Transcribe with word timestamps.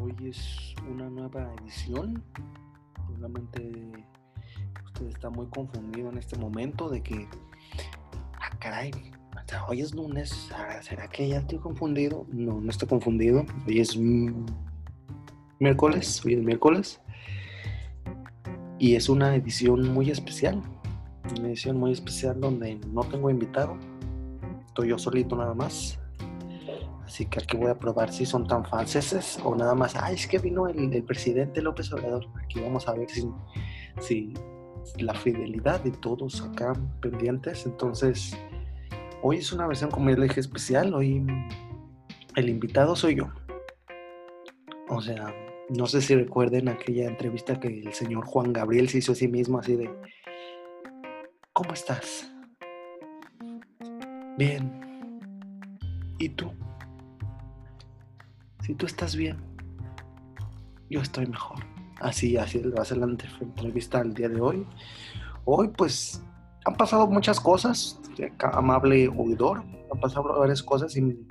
hoy 0.00 0.14
es 0.28 0.74
una 0.90 1.08
nueva 1.10 1.52
edición. 1.60 2.22
Probablemente 2.94 3.72
usted 4.84 5.06
está 5.08 5.30
muy 5.30 5.46
confundido 5.46 6.10
en 6.10 6.18
este 6.18 6.38
momento 6.38 6.88
de 6.88 7.02
que, 7.02 7.26
ah, 8.40 8.56
caray, 8.60 8.92
hoy 9.68 9.80
es 9.80 9.94
lunes, 9.94 10.50
¿será 10.82 11.08
que 11.08 11.28
ya 11.28 11.38
estoy 11.38 11.58
confundido? 11.58 12.26
No, 12.30 12.60
no 12.60 12.70
estoy 12.70 12.88
confundido. 12.88 13.44
Hoy 13.66 13.80
es 13.80 13.96
miércoles, 15.58 16.24
hoy 16.24 16.34
es 16.34 16.42
miércoles. 16.42 17.00
Y 18.78 18.94
es 18.94 19.08
una 19.08 19.34
edición 19.34 19.92
muy 19.92 20.10
especial, 20.10 20.62
una 21.38 21.48
edición 21.48 21.78
muy 21.78 21.92
especial 21.92 22.40
donde 22.40 22.76
no 22.92 23.02
tengo 23.04 23.30
invitado, 23.30 23.76
estoy 24.66 24.88
yo 24.88 24.98
solito 24.98 25.36
nada 25.36 25.54
más. 25.54 25.98
Así 27.14 27.26
que 27.26 27.38
aquí 27.38 27.56
voy 27.56 27.70
a 27.70 27.78
probar 27.78 28.12
si 28.12 28.26
son 28.26 28.44
tan 28.44 28.64
franceses 28.64 29.38
o 29.44 29.54
nada 29.54 29.76
más. 29.76 29.94
Ay, 29.94 30.16
es 30.16 30.26
que 30.26 30.38
vino 30.38 30.66
el, 30.66 31.04
presidente 31.04 31.62
López 31.62 31.92
Obrador. 31.92 32.26
Aquí 32.42 32.58
vamos 32.58 32.88
a 32.88 32.92
ver 32.94 33.08
si, 33.08 33.24
si 34.00 34.34
la 34.98 35.14
fidelidad 35.14 35.78
de 35.78 35.92
todos 35.92 36.42
acá 36.42 36.72
pendientes. 37.00 37.66
Entonces, 37.66 38.36
hoy 39.22 39.36
es 39.36 39.52
una 39.52 39.68
versión, 39.68 39.92
como 39.92 40.10
ya 40.10 40.16
le 40.16 40.24
dije, 40.24 40.40
especial. 40.40 40.92
Hoy 40.92 41.24
el 42.34 42.48
invitado 42.48 42.96
soy 42.96 43.14
yo. 43.14 43.32
O 44.88 45.00
sea, 45.00 45.32
no 45.68 45.86
sé 45.86 46.02
si 46.02 46.16
recuerden 46.16 46.68
aquella 46.68 47.06
entrevista 47.06 47.60
que 47.60 47.68
el 47.68 47.92
señor 47.92 48.24
Juan 48.24 48.52
Gabriel 48.52 48.88
se 48.88 48.98
hizo 48.98 49.12
a 49.12 49.14
sí 49.14 49.28
mismo, 49.28 49.60
así 49.60 49.76
de: 49.76 49.88
¿Cómo 51.52 51.74
estás? 51.74 52.34
Bien. 54.36 54.80
¿Y 56.18 56.30
tú? 56.30 56.50
Si 58.64 58.74
tú 58.74 58.86
estás 58.86 59.14
bien, 59.14 59.36
yo 60.88 61.00
estoy 61.00 61.26
mejor. 61.26 61.58
Así, 62.00 62.36
así 62.36 62.60
va 62.60 62.82
a 62.82 62.84
ser 62.84 62.98
la 62.98 63.06
entrevista 63.06 64.00
el 64.00 64.14
día 64.14 64.28
de 64.28 64.40
hoy. 64.40 64.66
Hoy, 65.44 65.68
pues, 65.68 66.22
han 66.64 66.74
pasado 66.74 67.06
muchas 67.06 67.40
cosas, 67.40 68.00
amable 68.52 69.08
oidor, 69.08 69.62
han 69.92 70.00
pasado 70.00 70.38
varias 70.38 70.62
cosas 70.62 70.96
y, 70.96 71.26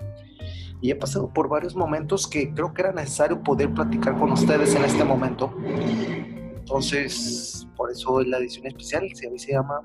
he 0.84 0.96
pasado 0.96 1.32
por 1.34 1.48
varios 1.48 1.76
momentos 1.76 2.28
que 2.28 2.54
creo 2.54 2.74
que 2.74 2.82
era 2.82 2.92
necesario 2.92 3.42
poder 3.42 3.74
platicar 3.74 4.20
con 4.20 4.34
ustedes 4.34 4.76
en 4.76 4.84
este 4.84 5.04
momento. 5.04 5.56
Entonces, 5.66 7.68
por 7.78 7.90
eso 7.90 8.20
es 8.20 8.28
la 8.28 8.38
edición 8.38 8.68
especial, 8.68 9.10
se, 9.14 9.40
se 9.40 9.54
llama 9.54 9.82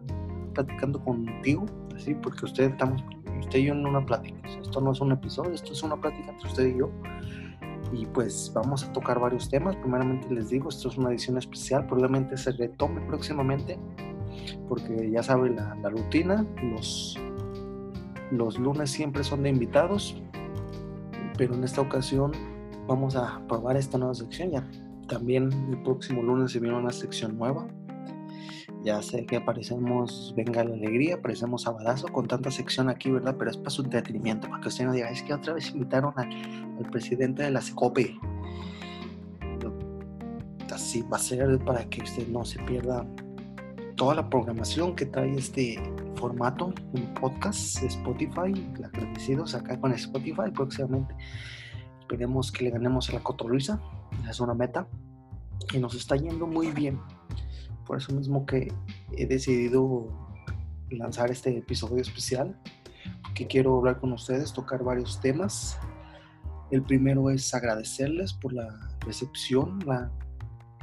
Platicando 0.55 1.03
contigo, 1.03 1.67
así, 1.95 2.15
porque 2.15 2.45
usted, 2.45 2.73
estamos, 2.73 3.03
usted 3.39 3.61
y 3.61 3.67
yo 3.67 3.75
en 3.75 3.87
una 3.87 4.05
plática. 4.05 4.37
Esto 4.61 4.81
no 4.81 4.93
es 4.93 5.01
un 5.01 5.13
episodio, 5.13 5.53
esto 5.53 5.73
es 5.73 5.83
una 5.85 5.97
plática 5.97 6.31
entre 6.31 6.49
usted 6.49 6.67
y 6.67 6.79
yo 6.79 6.91
y 7.93 8.07
pues 8.07 8.51
vamos 8.55 8.85
a 8.85 8.93
tocar 8.93 9.19
varios 9.19 9.49
temas. 9.49 9.77
Primeramente 9.77 10.33
les 10.33 10.49
digo, 10.51 10.69
esto 10.69 10.89
es 10.89 10.97
una 10.97 11.11
edición 11.11 11.39
especial, 11.39 11.87
probablemente 11.87 12.37
se 12.37 12.53
retome 12.53 13.01
próximamente, 13.03 13.79
porque 14.69 15.11
ya 15.11 15.23
saben 15.23 15.57
la, 15.57 15.91
rutina, 15.91 16.47
los, 16.63 17.19
los 18.31 18.59
lunes 18.59 18.91
siempre 18.91 19.25
son 19.25 19.43
de 19.43 19.51
invitados, 19.51 20.21
pero 21.37 21.55
en 21.55 21.65
esta 21.65 21.81
ocasión 21.81 22.33
vamos 22.87 23.17
a 23.17 23.41
probar 23.49 23.77
esta 23.77 23.99
nueva 23.99 24.15
sección 24.15 24.51
ya. 24.51 24.69
También 25.09 25.51
el 25.71 25.83
próximo 25.83 26.23
lunes 26.23 26.53
se 26.53 26.61
viene 26.61 26.77
una 26.77 26.93
sección 26.93 27.39
nueva 27.39 27.67
ya 28.85 29.03
sé 29.03 29.27
que 29.27 29.37
aparecemos 29.37 30.33
Venga 30.37 30.65
la 30.65 30.75
Alegría, 30.75 31.17
aparecemos 31.17 31.63
Sabadazo 31.63 32.09
con 32.09 32.29
tanta 32.29 32.51
sección 32.51 32.89
aquí, 32.89 33.11
¿verdad? 33.11 33.37
Pero 33.39 33.51
es 33.51 33.57
para 33.57 33.71
su 33.71 33.83
entretenimiento, 33.83 34.49
para 34.49 34.61
que 34.61 34.69
usted 34.69 34.85
no 34.85 34.93
diga, 34.93 35.11
es 35.11 35.23
que 35.23 35.35
otra 35.35 35.55
vez 35.55 35.71
invitaron 35.71 36.13
al, 36.17 36.29
presidente 36.91 37.43
de 37.43 37.51
la 37.51 37.61
SECOPE. 37.61 38.17
Así 40.73 41.03
va 41.03 41.17
a 41.17 41.21
ser 41.21 41.59
para 41.65 41.85
que 41.91 42.03
usted 42.03 42.29
no 42.29 42.45
se 42.45 42.61
pierda 42.63 43.05
toda 43.97 44.15
la 44.15 44.31
programación 44.31 44.95
que 44.95 45.07
trae 45.07 45.35
este 45.35 45.77
formato, 46.15 46.73
un 46.93 47.15
podcast, 47.15 47.83
Spotify, 47.83 48.53
agradecidos 48.85 49.55
acá 49.55 49.81
con 49.81 49.93
Spotify 49.93 50.51
próximamente. 50.55 51.15
Esperemos 52.01 52.53
que 52.53 52.65
le 52.65 52.71
ganemos 52.71 53.11
a 53.11 53.15
la 53.15 53.21
Cotorriza, 53.21 53.81
es 54.29 54.39
una 54.39 54.55
meta, 54.55 54.87
y 55.75 55.79
nos 55.79 55.95
está 55.97 56.15
yendo 56.15 56.47
muy 56.47 56.71
bien 56.71 57.01
por 57.89 57.97
eso 57.97 58.15
mismo 58.15 58.45
que 58.45 58.71
he 59.17 59.27
decidido 59.27 60.07
lanzar 60.91 61.31
este 61.31 61.57
episodio 61.57 62.03
especial, 62.03 62.55
que 63.35 63.47
quiero 63.47 63.79
hablar 63.79 63.99
con 63.99 64.13
ustedes, 64.13 64.53
tocar 64.53 64.85
varios 64.85 65.21
temas. 65.21 65.79
El 66.71 66.83
primero 66.83 67.31
es 67.31 67.55
agradecerles 67.55 68.35
por 68.35 68.53
la 68.53 68.69
recepción, 69.01 69.79
la, 69.87 70.13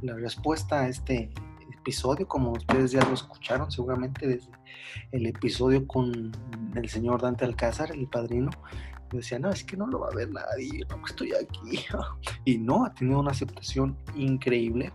la 0.02 0.16
respuesta 0.16 0.82
a 0.82 0.88
este 0.90 1.32
episodio, 1.80 2.28
como 2.28 2.54
ustedes 2.54 2.92
ya 2.92 3.06
lo 3.06 3.14
escucharon 3.14 3.70
seguramente 3.70 4.28
desde 4.28 4.50
el 5.12 5.28
episodio 5.28 5.86
con 5.86 6.32
el 6.74 6.90
señor 6.90 7.22
Dante 7.22 7.46
Alcázar, 7.46 7.92
el 7.92 8.08
padrino, 8.08 8.50
decía, 9.12 9.38
no, 9.38 9.52
es 9.52 9.64
que 9.64 9.78
no 9.78 9.86
lo 9.86 10.00
va 10.00 10.10
a 10.12 10.16
ver 10.16 10.32
nadie, 10.32 10.82
no 10.90 11.06
estoy 11.06 11.34
aquí. 11.34 11.86
Y 12.46 12.58
no, 12.58 12.86
ha 12.86 12.94
tenido 12.94 13.20
una 13.20 13.32
aceptación 13.32 13.96
increíble 14.16 14.92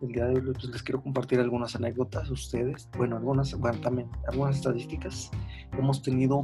el 0.00 0.08
día 0.08 0.26
de 0.26 0.34
hoy 0.34 0.40
pues, 0.40 0.64
les 0.64 0.82
quiero 0.82 1.00
compartir 1.02 1.38
algunas 1.40 1.76
anécdotas 1.76 2.30
ustedes, 2.30 2.88
bueno, 2.96 3.16
algunas, 3.16 3.54
bueno, 3.58 3.78
también 3.80 4.08
algunas 4.28 4.56
estadísticas. 4.56 5.30
Hemos 5.78 6.02
tenido 6.02 6.42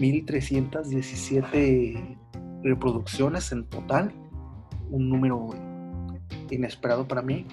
1317 0.00 2.18
reproducciones 2.62 3.52
en 3.52 3.64
total, 3.64 4.12
un 4.90 5.08
número 5.08 5.48
inesperado 6.50 7.06
para 7.06 7.22
mí. 7.22 7.46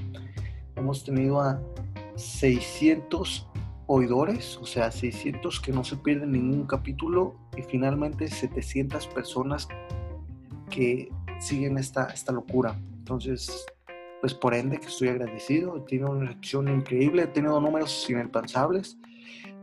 Hemos 0.76 1.04
tenido 1.04 1.42
a 1.42 1.62
600 2.16 3.48
oidores, 3.88 4.58
o 4.58 4.66
sea, 4.66 4.92
600 4.92 5.60
que 5.60 5.72
no 5.72 5.84
se 5.84 5.96
pierden 5.98 6.32
ningún 6.32 6.66
capítulo 6.66 7.36
y 7.56 7.62
finalmente 7.62 8.28
700 8.28 9.08
personas 9.08 9.68
que 10.70 11.10
siguen 11.40 11.78
esta, 11.78 12.08
esta 12.08 12.32
locura. 12.32 12.76
Entonces, 12.98 13.66
pues 14.22 14.34
por 14.34 14.54
ende 14.54 14.80
que 14.80 14.88
estoy 14.88 15.10
agradecido, 15.10 15.82
tenido 15.84 16.12
una 16.12 16.26
reacción 16.26 16.68
increíble, 16.68 17.24
he 17.24 17.28
tenido 17.28 17.60
números 17.60 18.10
inalcanzables, 18.10 18.98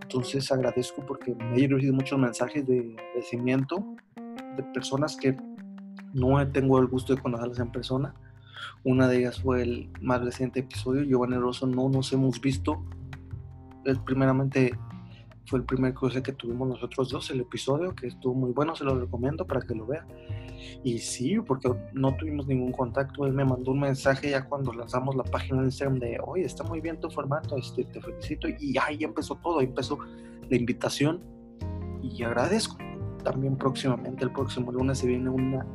entonces 0.02 0.50
agradezco 0.52 1.04
porque 1.06 1.34
me 1.34 1.56
he 1.56 1.68
recibido 1.68 1.94
muchos 1.94 2.18
mensajes 2.18 2.66
de 2.66 2.96
agradecimiento 2.98 3.84
de 4.56 4.62
personas 4.74 5.16
que 5.16 5.36
no 6.12 6.46
tengo 6.52 6.78
el 6.78 6.86
gusto 6.86 7.14
de 7.14 7.22
conocerlas 7.22 7.58
en 7.58 7.72
persona. 7.72 8.14
Una 8.84 9.08
de 9.08 9.18
ellas 9.18 9.40
fue 9.40 9.62
el 9.62 9.90
más 10.00 10.22
reciente 10.22 10.60
episodio, 10.60 11.02
Giovanni 11.02 11.36
Rosso, 11.36 11.66
no 11.66 11.88
nos 11.88 12.12
hemos 12.12 12.40
visto. 12.40 12.84
Primeramente 14.04 14.72
fue 15.46 15.58
el 15.58 15.64
primer 15.64 15.94
cruce 15.94 16.22
que 16.22 16.32
tuvimos 16.32 16.68
nosotros 16.68 17.10
dos, 17.10 17.30
el 17.30 17.40
episodio, 17.40 17.94
que 17.94 18.06
estuvo 18.06 18.34
muy 18.34 18.52
bueno, 18.52 18.74
se 18.76 18.84
lo 18.84 18.98
recomiendo 18.98 19.46
para 19.46 19.60
que 19.60 19.74
lo 19.74 19.86
vea. 19.86 20.06
Y 20.84 20.98
sí, 20.98 21.38
porque 21.40 21.72
no 21.92 22.14
tuvimos 22.16 22.46
ningún 22.46 22.72
contacto, 22.72 23.26
él 23.26 23.32
me 23.32 23.44
mandó 23.44 23.72
un 23.72 23.80
mensaje 23.80 24.30
ya 24.30 24.44
cuando 24.44 24.72
lanzamos 24.72 25.16
la 25.16 25.24
página 25.24 25.60
de 25.60 25.66
Instagram 25.66 25.98
de, 25.98 26.18
oye, 26.24 26.44
está 26.44 26.62
muy 26.64 26.80
bien 26.80 27.00
tu 27.00 27.10
formato, 27.10 27.56
este, 27.56 27.84
te 27.84 28.00
felicito, 28.00 28.48
y 28.48 28.76
ahí 28.78 29.02
empezó 29.02 29.34
todo, 29.36 29.58
ahí 29.58 29.66
empezó 29.66 29.98
la 30.48 30.56
invitación, 30.56 31.20
y 32.02 32.22
agradezco. 32.22 32.76
También 33.24 33.56
próximamente, 33.56 34.24
el 34.24 34.32
próximo 34.32 34.72
lunes 34.72 34.98
se 34.98 35.06
viene 35.06 35.30
una, 35.30 35.66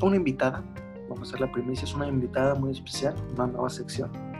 una 0.00 0.16
invitada, 0.16 0.64
vamos 1.08 1.20
a 1.20 1.22
hacer 1.22 1.40
la 1.40 1.52
primicia, 1.52 1.84
es 1.84 1.94
una 1.94 2.08
invitada 2.08 2.54
muy 2.54 2.70
especial, 2.70 3.14
una 3.34 3.46
nueva 3.46 3.70
sección 3.70 4.31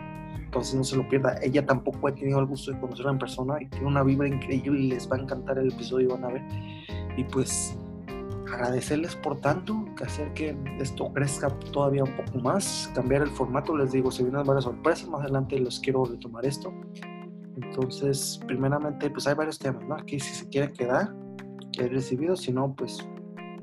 entonces 0.53 0.75
no 0.75 0.85
se 0.85 0.97
lo 0.97 1.09
pierda. 1.09 1.39
Ella 1.41 1.65
tampoco 1.65 2.09
ha 2.09 2.15
tenido 2.15 2.39
el 2.39 2.45
gusto 2.45 2.73
de 2.73 2.79
conocerla 2.79 3.13
en 3.13 3.19
persona 3.19 3.57
y 3.59 3.69
tiene 3.69 3.87
una 3.87 4.03
vibra 4.03 4.29
increíble 4.29 4.81
y 4.81 4.89
les 4.89 5.11
va 5.11 5.17
a 5.17 5.21
encantar 5.21 5.59
el 5.59 5.73
episodio, 5.73 6.11
van 6.11 6.27
a 6.27 6.29
ver. 6.29 6.43
Y 7.17 7.25
pues 7.25 7.75
agradecerles 8.53 9.17
por 9.17 9.41
tanto, 9.41 9.83
que 9.97 10.05
hacer 10.05 10.31
que 10.35 10.55
esto 10.79 11.11
crezca 11.15 11.49
todavía 11.73 12.05
un 12.05 12.15
poco 12.17 12.39
más, 12.41 12.91
cambiar 12.95 13.23
el 13.23 13.31
formato, 13.31 13.75
les 13.75 13.93
digo, 13.93 14.11
se 14.11 14.25
vienen 14.25 14.45
varias 14.45 14.65
sorpresas, 14.65 15.09
más 15.09 15.23
adelante 15.23 15.59
les 15.59 15.81
quiero 15.81 16.05
retomar 16.05 16.45
esto. 16.45 16.71
Entonces, 17.57 18.39
primeramente, 18.47 19.09
pues 19.09 19.27
hay 19.27 19.35
varios 19.35 19.59
temas, 19.59 19.83
¿no? 19.89 19.95
Aquí 19.95 20.21
si 20.21 20.35
se 20.35 20.47
quiere 20.51 20.71
quedar, 20.71 21.15
que 21.73 21.85
he 21.85 21.89
recibido, 21.89 22.37
si 22.37 22.53
no, 22.53 22.75
pues 22.75 22.99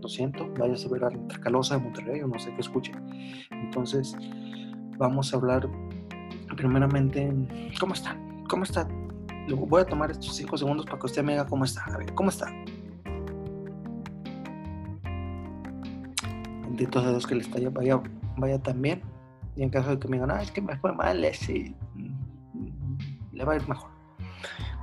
lo 0.01 0.09
siento, 0.09 0.49
vaya 0.57 0.73
a 0.73 0.89
ver 0.89 1.03
a 1.03 1.09
la 1.11 1.17
Intercalosa 1.17 1.77
de 1.77 1.83
Monterrey 1.83 2.21
o 2.21 2.27
no 2.27 2.39
sé 2.39 2.51
qué 2.55 2.61
escuche. 2.61 2.93
Entonces, 3.51 4.17
vamos 4.97 5.31
a 5.31 5.37
hablar 5.37 5.69
primeramente, 6.59 7.31
¿cómo 7.79 7.93
está? 7.93 8.17
¿Cómo 8.49 8.63
está? 8.63 8.85
Voy 9.47 9.81
a 9.81 9.85
tomar 9.85 10.11
estos 10.11 10.35
cinco 10.35 10.57
segundos 10.57 10.85
para 10.85 10.99
que 10.99 11.05
usted 11.05 11.23
me 11.23 11.31
diga 11.31 11.47
cómo 11.47 11.63
está. 11.63 11.85
A 11.85 11.97
ver, 11.97 12.13
¿cómo 12.13 12.29
está? 12.29 12.51
Bendito 16.63 17.01
de 17.01 17.11
Dios 17.11 17.25
que 17.25 17.35
le 17.35 17.41
está 17.43 17.59
vaya, 17.69 18.01
vaya 18.35 18.61
también. 18.61 19.01
Y 19.55 19.63
en 19.63 19.69
caso 19.69 19.91
de 19.91 19.99
que 19.99 20.09
me 20.09 20.17
digan, 20.17 20.31
ah, 20.31 20.41
es 20.41 20.51
que 20.51 20.61
me 20.61 20.77
fue 20.79 20.91
mal, 20.93 21.25
sí, 21.33 21.73
le 23.31 23.45
va 23.45 23.53
a 23.53 23.55
ir 23.55 23.67
mejor. 23.69 23.89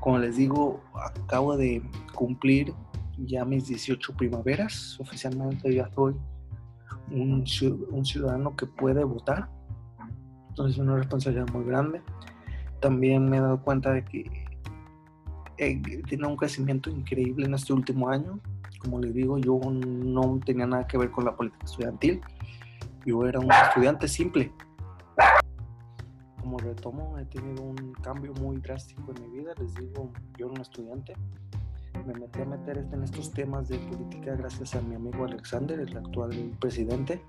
Como 0.01 0.19
les 0.19 0.37
digo, 0.37 0.81
acabo 0.95 1.59
de 1.59 1.83
cumplir 2.15 2.73
ya 3.19 3.45
mis 3.45 3.67
18 3.67 4.15
primaveras. 4.17 4.99
Oficialmente 4.99 5.75
ya 5.75 5.91
soy 5.95 6.17
un, 7.11 7.47
ciudadano 7.47 8.57
que 8.57 8.65
puede 8.65 9.05
votar. 9.05 9.51
Entonces 10.57 10.77
es 10.77 10.83
una 10.83 10.97
responsabilidad 10.97 11.47
muy 11.53 11.67
grande. 11.67 12.01
También 12.81 13.29
me 13.29 13.37
he 13.37 13.41
dado 13.41 13.61
cuenta 13.61 13.93
de 13.93 14.03
que 14.07 14.25
he 15.59 15.77
tenido 16.09 16.31
un 16.31 16.37
crecimiento 16.37 16.89
increíble 16.89 17.45
en 17.45 17.53
este 17.53 17.75
último 17.75 18.09
año. 18.09 18.41
Como 18.81 18.99
les 18.99 19.13
digo, 19.13 19.37
yo 19.37 19.61
no 19.71 20.41
tenía 20.47 20.67
nada 20.67 20.87
que 20.87 20.97
ver 20.97 21.11
con 21.11 21.27
la 21.27 21.37
política 21.37 21.67
estudiantil. 21.67 22.23
Yo 23.05 23.27
era 23.27 23.39
un 23.39 23.53
estudiante 23.53 24.09
simple. 24.09 24.51
Como 26.41 26.57
retomo, 26.57 27.19
he 27.19 27.27
tenido 27.27 27.63
un 27.63 27.93
cambio 28.03 28.33
muy 28.41 28.57
drástico 28.57 29.13
en 29.15 29.31
mi 29.31 29.39
vida. 29.39 29.53
Les 29.59 29.75
digo, 29.75 30.11
yo 30.39 30.47
era 30.47 30.55
un 30.55 30.61
estudiante 30.63 31.13
me 32.07 32.15
metí 32.15 32.41
a 32.41 32.45
meter 32.45 32.87
en 32.93 33.03
estos 33.03 33.33
temas 33.33 33.69
de 33.69 33.79
política 33.79 34.37
gracias 34.37 34.75
a 34.75 34.81
mi 34.81 34.95
amigo 34.95 35.25
Alexander, 35.25 35.81
el 35.81 35.97
actual 35.97 36.53
presidente, 36.61 37.21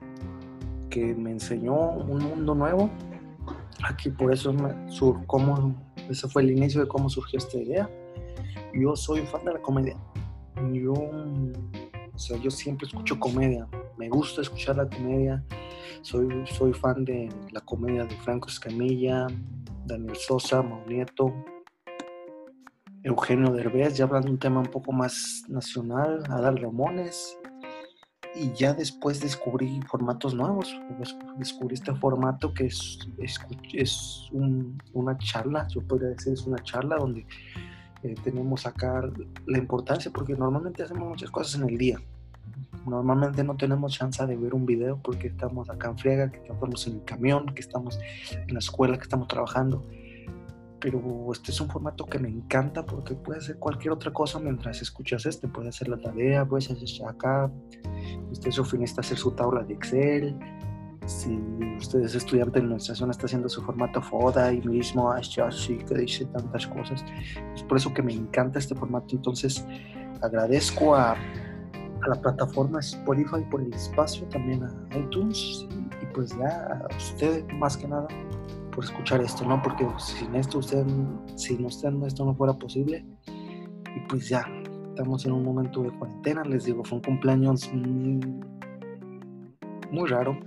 que 0.89 1.15
me 1.15 1.31
enseñó 1.31 1.91
un 1.91 2.23
mundo 2.23 2.53
nuevo. 2.53 2.89
Aquí 3.87 4.09
por 4.09 4.33
eso 4.33 4.51
me 4.51 4.91
sur, 4.91 5.25
cómo, 5.27 5.73
ese 6.09 6.27
fue 6.27 6.41
el 6.41 6.51
inicio 6.51 6.81
de 6.81 6.87
cómo 6.87 7.09
surgió 7.09 7.39
esta 7.39 7.57
idea. 7.57 7.89
Yo 8.73 8.95
soy 8.97 9.25
fan 9.25 9.45
de 9.45 9.53
la 9.53 9.61
comedia. 9.61 9.95
Yo, 10.73 10.93
o 10.93 12.17
sea, 12.19 12.37
yo 12.37 12.51
siempre 12.51 12.85
escucho 12.85 13.17
comedia. 13.17 13.65
Me 13.97 14.09
gusta 14.09 14.41
escuchar 14.41 14.75
la 14.75 14.89
comedia. 14.89 15.41
Soy, 16.01 16.27
soy 16.47 16.73
fan 16.73 17.05
de 17.05 17.29
la 17.51 17.61
comedia 17.61 18.03
de 18.03 18.15
Franco 18.17 18.49
Escamilla, 18.49 19.27
Daniel 19.85 20.17
Sosa, 20.17 20.61
Maunieto, 20.61 21.33
Eugenio 23.03 23.53
Derbez, 23.53 23.95
ya 23.95 24.03
hablando 24.03 24.27
de 24.27 24.33
un 24.33 24.39
tema 24.39 24.59
un 24.59 24.67
poco 24.67 24.91
más 24.91 25.43
nacional, 25.47 26.23
Adal 26.29 26.57
Ramones, 26.57 27.36
y 28.39 28.53
ya 28.53 28.73
después 28.73 29.19
descubrí 29.19 29.81
formatos 29.87 30.33
nuevos. 30.33 30.79
Descubrí 31.37 31.75
este 31.75 31.93
formato 31.95 32.53
que 32.53 32.67
es, 32.67 32.99
es, 33.73 34.29
una 34.93 35.17
charla, 35.17 35.67
yo 35.69 35.81
podría 35.81 36.09
decir, 36.09 36.33
es 36.33 36.45
una 36.45 36.61
charla 36.63 36.97
donde 36.97 37.25
eh, 38.03 38.15
tenemos 38.23 38.65
acá 38.65 39.01
la 39.45 39.57
importancia, 39.57 40.11
porque 40.11 40.33
normalmente 40.33 40.83
hacemos 40.83 41.07
muchas 41.09 41.31
cosas 41.31 41.61
en 41.61 41.69
el 41.69 41.77
día. 41.77 41.99
Normalmente 42.85 43.43
no 43.43 43.57
tenemos 43.57 43.93
chance 43.93 44.25
de 44.25 44.35
ver 44.37 44.53
un 44.53 44.65
video 44.65 44.97
porque 45.01 45.27
estamos 45.27 45.69
acá 45.69 45.89
en 45.89 45.97
friega, 45.97 46.31
que 46.31 46.39
estamos 46.39 46.87
en 46.87 46.93
el 46.93 47.03
camión, 47.03 47.47
que 47.47 47.61
estamos 47.61 47.99
en 48.31 48.53
la 48.53 48.59
escuela, 48.59 48.97
que 48.97 49.03
estamos 49.03 49.27
trabajando 49.27 49.85
pero 50.79 51.01
este 51.31 51.51
es 51.51 51.61
un 51.61 51.69
formato 51.69 52.05
que 52.05 52.19
me 52.19 52.29
encanta 52.29 52.85
porque 52.85 53.15
puede 53.15 53.39
hacer 53.39 53.57
cualquier 53.57 53.93
otra 53.93 54.11
cosa 54.11 54.39
mientras 54.39 54.81
escuchas 54.81 55.25
este. 55.25 55.47
Puede 55.47 55.69
hacer 55.69 55.87
la 55.87 55.99
tarea, 55.99 56.45
puede 56.45 56.65
hacer 56.65 56.77
acá, 57.07 57.51
usted 58.31 58.49
es 58.49 58.59
ofinista 58.59 59.01
hacer 59.01 59.17
su 59.17 59.31
tabla 59.31 59.63
de 59.63 59.73
Excel. 59.73 60.37
Si 61.05 61.39
usted 61.77 62.01
es 62.01 62.15
estudiante 62.15 62.59
de 62.59 62.65
administración, 62.65 63.09
está 63.09 63.27
haciendo 63.27 63.47
su 63.47 63.61
formato 63.61 64.01
FODA 64.01 64.51
y 64.51 64.61
mismo, 64.61 65.09
así 65.11 65.77
que 65.77 65.95
dice 65.95 66.25
tantas 66.25 66.67
cosas. 66.67 67.03
Es 67.55 67.63
por 67.63 67.77
eso 67.77 67.93
que 67.93 68.01
me 68.01 68.13
encanta 68.13 68.59
este 68.59 68.75
formato. 68.75 69.15
Entonces, 69.15 69.65
agradezco 70.21 70.95
a, 70.95 71.13
a 71.13 72.09
la 72.09 72.15
plataforma 72.21 72.81
Spotify 72.81 73.41
por 73.49 73.61
el 73.61 73.73
espacio, 73.73 74.27
también 74.27 74.63
a 74.63 74.97
iTunes 74.97 75.65
y, 75.71 76.03
y 76.03 76.07
pues 76.13 76.37
ya 76.37 76.81
a 76.91 76.95
usted 76.97 77.47
más 77.53 77.77
que 77.77 77.87
nada 77.87 78.07
por 78.77 78.85
escuchar 78.85 79.21
esto, 79.21 79.43
¿no? 79.43 79.59
Porque 79.59 79.87
sin 79.97 80.35
esto 80.35 80.59
usted, 80.59 80.85
sin 81.35 81.65
usted 81.65 81.91
esto 82.05 82.23
no 82.23 82.35
fuera 82.35 82.53
posible. 82.53 83.03
Y 83.25 83.99
pues 84.07 84.29
ya, 84.29 84.45
estamos 84.89 85.25
en 85.25 85.31
un 85.31 85.43
momento 85.43 85.81
de 85.81 85.89
cuarentena, 85.89 86.43
les 86.43 86.65
digo, 86.65 86.83
fue 86.83 86.99
un 86.99 87.03
cumpleaños 87.03 87.73
muy, 87.73 88.19
raro. 90.07 90.37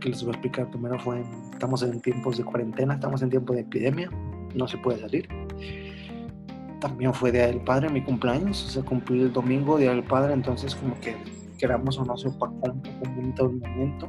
Que 0.00 0.08
les 0.08 0.20
voy 0.24 0.30
a 0.30 0.32
explicar, 0.32 0.68
primero 0.68 0.98
fue, 0.98 1.22
estamos 1.52 1.84
en 1.84 2.00
tiempos 2.00 2.38
de 2.38 2.42
cuarentena, 2.42 2.94
estamos 2.94 3.22
en 3.22 3.30
tiempo 3.30 3.52
de 3.52 3.60
epidemia, 3.60 4.10
no 4.56 4.66
se 4.66 4.76
puede 4.78 4.98
salir. 4.98 5.28
También 6.80 7.14
fue 7.14 7.30
Día 7.30 7.46
del 7.46 7.60
Padre, 7.60 7.88
mi 7.88 8.02
cumpleaños, 8.02 8.58
se 8.58 8.82
cumplió 8.82 9.26
el 9.26 9.32
domingo, 9.32 9.78
Día 9.78 9.90
del 9.90 10.02
Padre, 10.02 10.32
entonces 10.32 10.74
como 10.74 10.98
que 10.98 11.14
queramos 11.56 12.00
o 12.00 12.04
no 12.04 12.16
se 12.16 12.26
opacó 12.26 12.72
un 12.72 12.82
poco 12.82 13.48
el 13.48 13.60
momento 13.60 14.08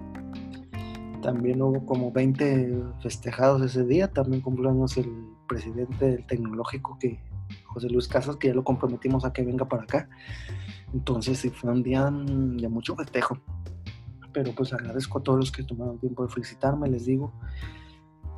también 1.21 1.61
hubo 1.61 1.85
como 1.85 2.11
20 2.11 2.83
festejados 3.01 3.61
ese 3.61 3.85
día. 3.85 4.11
También 4.11 4.41
cumpleaños 4.41 4.97
el 4.97 5.09
presidente 5.47 6.05
del 6.05 6.25
tecnológico, 6.25 6.97
que 6.99 7.19
José 7.65 7.89
Luis 7.89 8.07
Casas, 8.07 8.35
que 8.35 8.49
ya 8.49 8.53
lo 8.53 8.63
comprometimos 8.63 9.25
a 9.25 9.33
que 9.33 9.43
venga 9.43 9.67
para 9.67 9.83
acá. 9.83 10.09
Entonces 10.93 11.39
sí, 11.39 11.49
fue 11.49 11.71
un 11.71 11.83
día 11.83 12.09
de 12.11 12.67
mucho 12.67 12.95
festejo. 12.95 13.37
Pero 14.33 14.53
pues 14.53 14.73
agradezco 14.73 15.19
a 15.19 15.23
todos 15.23 15.39
los 15.39 15.51
que 15.51 15.63
tomaron 15.63 15.99
tiempo 15.99 16.25
de 16.25 16.33
felicitarme. 16.33 16.89
Les 16.89 17.05
digo, 17.05 17.33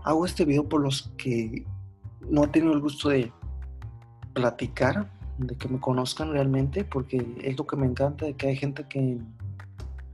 hago 0.03 0.25
este 0.25 0.45
video 0.45 0.67
por 0.67 0.81
los 0.81 1.11
que 1.17 1.65
no 2.29 2.43
he 2.43 2.47
tenido 2.47 2.73
el 2.73 2.81
gusto 2.81 3.09
de 3.09 3.31
platicar, 4.33 5.11
de 5.37 5.55
que 5.55 5.67
me 5.67 5.79
conozcan 5.79 6.31
realmente, 6.31 6.83
porque 6.83 7.25
es 7.41 7.57
lo 7.57 7.65
que 7.65 7.75
me 7.75 7.85
encanta, 7.85 8.25
de 8.25 8.35
que 8.35 8.47
hay 8.47 8.55
gente 8.55 8.87
que 8.87 9.19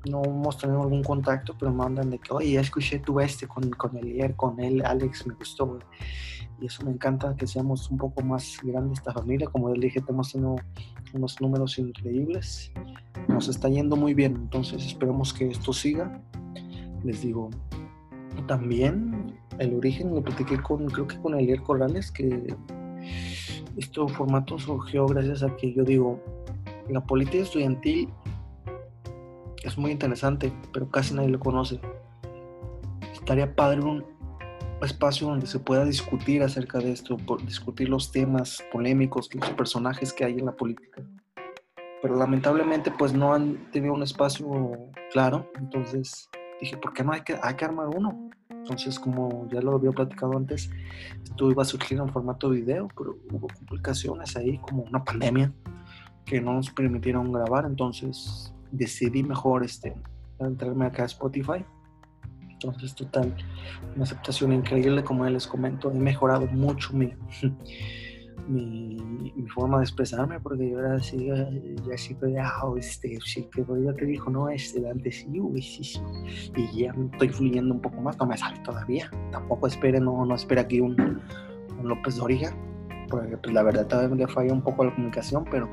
no 0.09 0.23
hemos 0.23 0.57
tenido 0.57 0.81
algún 0.81 1.03
contacto, 1.03 1.55
pero 1.57 1.71
mandan 1.73 2.09
de 2.09 2.19
que, 2.19 2.33
oye, 2.33 2.51
ya 2.51 2.61
escuché 2.61 2.99
tu 2.99 3.19
este 3.19 3.47
con, 3.47 3.69
con 3.71 3.95
el 3.97 4.35
con 4.35 4.59
él, 4.59 4.83
Alex, 4.85 5.27
me 5.27 5.33
gustó, 5.35 5.79
Y 6.59 6.65
eso 6.65 6.83
me 6.83 6.91
encanta, 6.91 7.35
que 7.35 7.47
seamos 7.47 7.89
un 7.89 7.97
poco 7.97 8.21
más 8.21 8.57
grande 8.63 8.93
esta 8.93 9.13
familia. 9.13 9.47
Como 9.47 9.69
les 9.69 9.81
dije, 9.81 10.03
hemos 10.07 10.31
tenido 10.31 10.55
unos 11.13 11.39
números 11.41 11.79
increíbles. 11.79 12.71
Nos 13.27 13.47
está 13.47 13.69
yendo 13.69 13.95
muy 13.95 14.13
bien, 14.13 14.35
entonces 14.35 14.85
esperemos 14.85 15.33
que 15.33 15.47
esto 15.47 15.73
siga. 15.73 16.21
Les 17.03 17.21
digo, 17.21 17.49
también 18.47 19.33
el 19.59 19.73
origen 19.75 20.13
lo 20.13 20.21
platiqué 20.21 20.61
con, 20.61 20.87
creo 20.87 21.07
que 21.07 21.19
con 21.19 21.37
Elier 21.37 21.61
Corrales, 21.61 22.11
que 22.11 22.55
este 23.77 24.07
formato 24.07 24.57
surgió 24.57 25.05
gracias 25.05 25.43
a 25.43 25.55
que 25.55 25.73
yo 25.73 25.83
digo, 25.83 26.19
la 26.89 27.01
política 27.01 27.43
estudiantil 27.43 28.09
es 29.69 29.77
muy 29.77 29.91
interesante, 29.91 30.51
pero 30.73 30.89
casi 30.89 31.13
nadie 31.13 31.29
lo 31.29 31.39
conoce. 31.39 31.79
Estaría 33.13 33.55
padre 33.55 33.81
un 33.81 34.03
espacio 34.81 35.27
donde 35.27 35.45
se 35.47 35.59
pueda 35.59 35.85
discutir 35.85 36.41
acerca 36.41 36.79
de 36.79 36.91
esto, 36.91 37.17
discutir 37.45 37.89
los 37.89 38.11
temas 38.11 38.63
polémicos, 38.71 39.29
los 39.33 39.49
personajes 39.51 40.11
que 40.13 40.25
hay 40.25 40.39
en 40.39 40.45
la 40.45 40.55
política. 40.55 41.03
Pero 42.01 42.15
lamentablemente 42.15 42.91
pues 42.91 43.13
no 43.13 43.33
han 43.33 43.69
tenido 43.71 43.93
un 43.93 44.03
espacio 44.03 44.47
claro, 45.11 45.49
entonces 45.59 46.29
dije, 46.59 46.77
¿por 46.77 46.93
qué 46.93 47.03
no 47.03 47.11
hay 47.11 47.21
que, 47.21 47.37
hay 47.41 47.55
que 47.55 47.65
armar 47.65 47.87
uno? 47.87 48.29
Entonces, 48.49 48.99
como 48.99 49.47
ya 49.49 49.61
lo 49.61 49.75
había 49.75 49.91
platicado 49.91 50.35
antes, 50.37 50.69
esto 51.23 51.49
iba 51.49 51.63
a 51.63 51.65
surgir 51.65 51.97
en 51.97 52.09
formato 52.09 52.49
video, 52.49 52.87
pero 52.97 53.17
hubo 53.31 53.47
complicaciones 53.47 54.35
ahí, 54.35 54.57
como 54.59 54.83
una 54.83 55.03
pandemia, 55.03 55.51
que 56.25 56.39
no 56.41 56.53
nos 56.53 56.69
permitieron 56.69 57.31
grabar, 57.31 57.65
entonces 57.65 58.53
decidí 58.71 59.23
mejor 59.23 59.63
este, 59.63 59.95
entrarme 60.39 60.85
acá 60.85 61.03
a 61.03 61.05
Spotify. 61.07 61.65
Entonces, 62.51 62.93
total, 62.93 63.33
una 63.95 64.03
aceptación 64.03 64.51
increíble, 64.51 65.03
como 65.03 65.25
les 65.25 65.47
comento, 65.47 65.91
he 65.91 65.93
mejorado 65.93 66.45
mucho 66.47 66.93
mi, 66.93 67.13
mi, 68.49 69.47
forma 69.47 69.77
de 69.77 69.83
expresarme, 69.83 70.39
porque 70.39 70.69
yo 70.69 70.79
era 70.79 70.95
así, 70.95 71.27
ya 71.27 71.47
así, 71.93 72.17
ah, 72.41 72.61
este, 72.77 73.17
sí, 73.23 73.47
que 73.51 73.63
ya 73.83 73.93
te 73.93 74.05
dijo, 74.05 74.29
no, 74.29 74.49
este, 74.49 74.87
antes 74.89 75.17
sí, 75.17 75.39
uy, 75.39 75.61
sí, 75.61 75.83
sí, 75.83 76.01
y 76.55 76.83
ya 76.83 76.93
estoy 77.11 77.29
fluyendo 77.29 77.73
un 77.73 77.81
poco 77.81 78.01
más, 78.01 78.17
no 78.17 78.25
me 78.25 78.37
sale 78.37 78.59
todavía, 78.59 79.09
tampoco 79.31 79.67
espere, 79.67 79.99
no, 79.99 80.25
no 80.25 80.35
espera 80.35 80.61
aquí 80.61 80.79
un, 80.79 81.21
un 81.79 81.87
López 81.87 82.17
Doriga, 82.17 82.53
porque 83.09 83.37
pues, 83.37 83.53
la 83.53 83.63
verdad 83.63 83.87
todavía 83.87 84.15
me 84.15 84.27
falla 84.27 84.53
un 84.53 84.61
poco 84.61 84.83
la 84.83 84.93
comunicación, 84.93 85.45
pero 85.49 85.69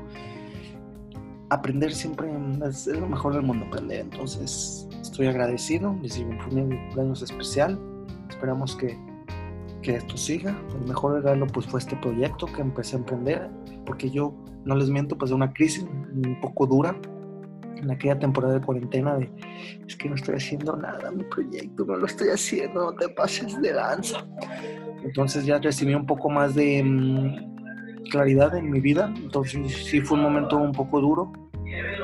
aprender 1.49 1.93
siempre 1.93 2.29
es, 2.67 2.87
lo 2.87 3.07
mejor 3.07 3.33
del 3.33 3.43
mundo, 3.43 3.65
aprender. 3.65 4.01
Entonces, 4.01 4.87
estoy 5.01 5.27
agradecido. 5.27 5.95
Les 6.01 6.15
digo, 6.15 6.29
un 6.29 6.37
cumpleaños 6.37 7.21
especial. 7.21 7.79
Esperamos 8.29 8.75
que, 8.75 8.97
que, 9.81 9.95
esto 9.95 10.17
siga. 10.17 10.57
El 10.79 10.87
mejor 10.87 11.13
regalo 11.13 11.47
pues 11.47 11.65
fue 11.65 11.79
este 11.79 11.95
proyecto 11.97 12.47
que 12.47 12.61
empecé 12.61 12.95
a 12.95 12.99
emprender, 12.99 13.49
porque 13.85 14.09
yo, 14.09 14.33
no 14.65 14.75
les 14.75 14.89
miento, 14.89 15.17
pues 15.17 15.29
de 15.29 15.35
una 15.35 15.53
crisis 15.53 15.83
un 15.83 16.39
poco 16.41 16.67
dura 16.67 16.99
en 17.81 17.91
aquella 17.91 18.17
temporada 18.17 18.55
de 18.55 18.61
cuarentena 18.65 19.15
de 19.15 19.31
es 19.87 19.95
que 19.95 20.09
no 20.09 20.15
estoy 20.15 20.35
haciendo 20.35 20.75
nada, 20.75 21.11
mi 21.11 21.23
proyecto 21.23 21.85
no 21.85 21.95
lo 21.95 22.05
estoy 22.05 22.29
haciendo, 22.29 22.91
no 22.91 22.93
te 22.93 23.09
pases 23.09 23.61
de 23.61 23.73
danza. 23.73 24.25
Entonces 25.03 25.45
ya 25.45 25.59
recibí 25.59 25.93
un 25.93 26.05
poco 26.05 26.29
más 26.29 26.55
de 26.55 26.83
mm, 26.83 27.56
claridad 28.09 28.55
en 28.55 28.69
mi 28.69 28.79
vida, 28.79 29.13
entonces 29.15 29.85
sí 29.85 30.01
fue 30.01 30.17
un 30.17 30.23
momento 30.23 30.57
un 30.57 30.71
poco 30.71 30.99
duro, 31.01 31.31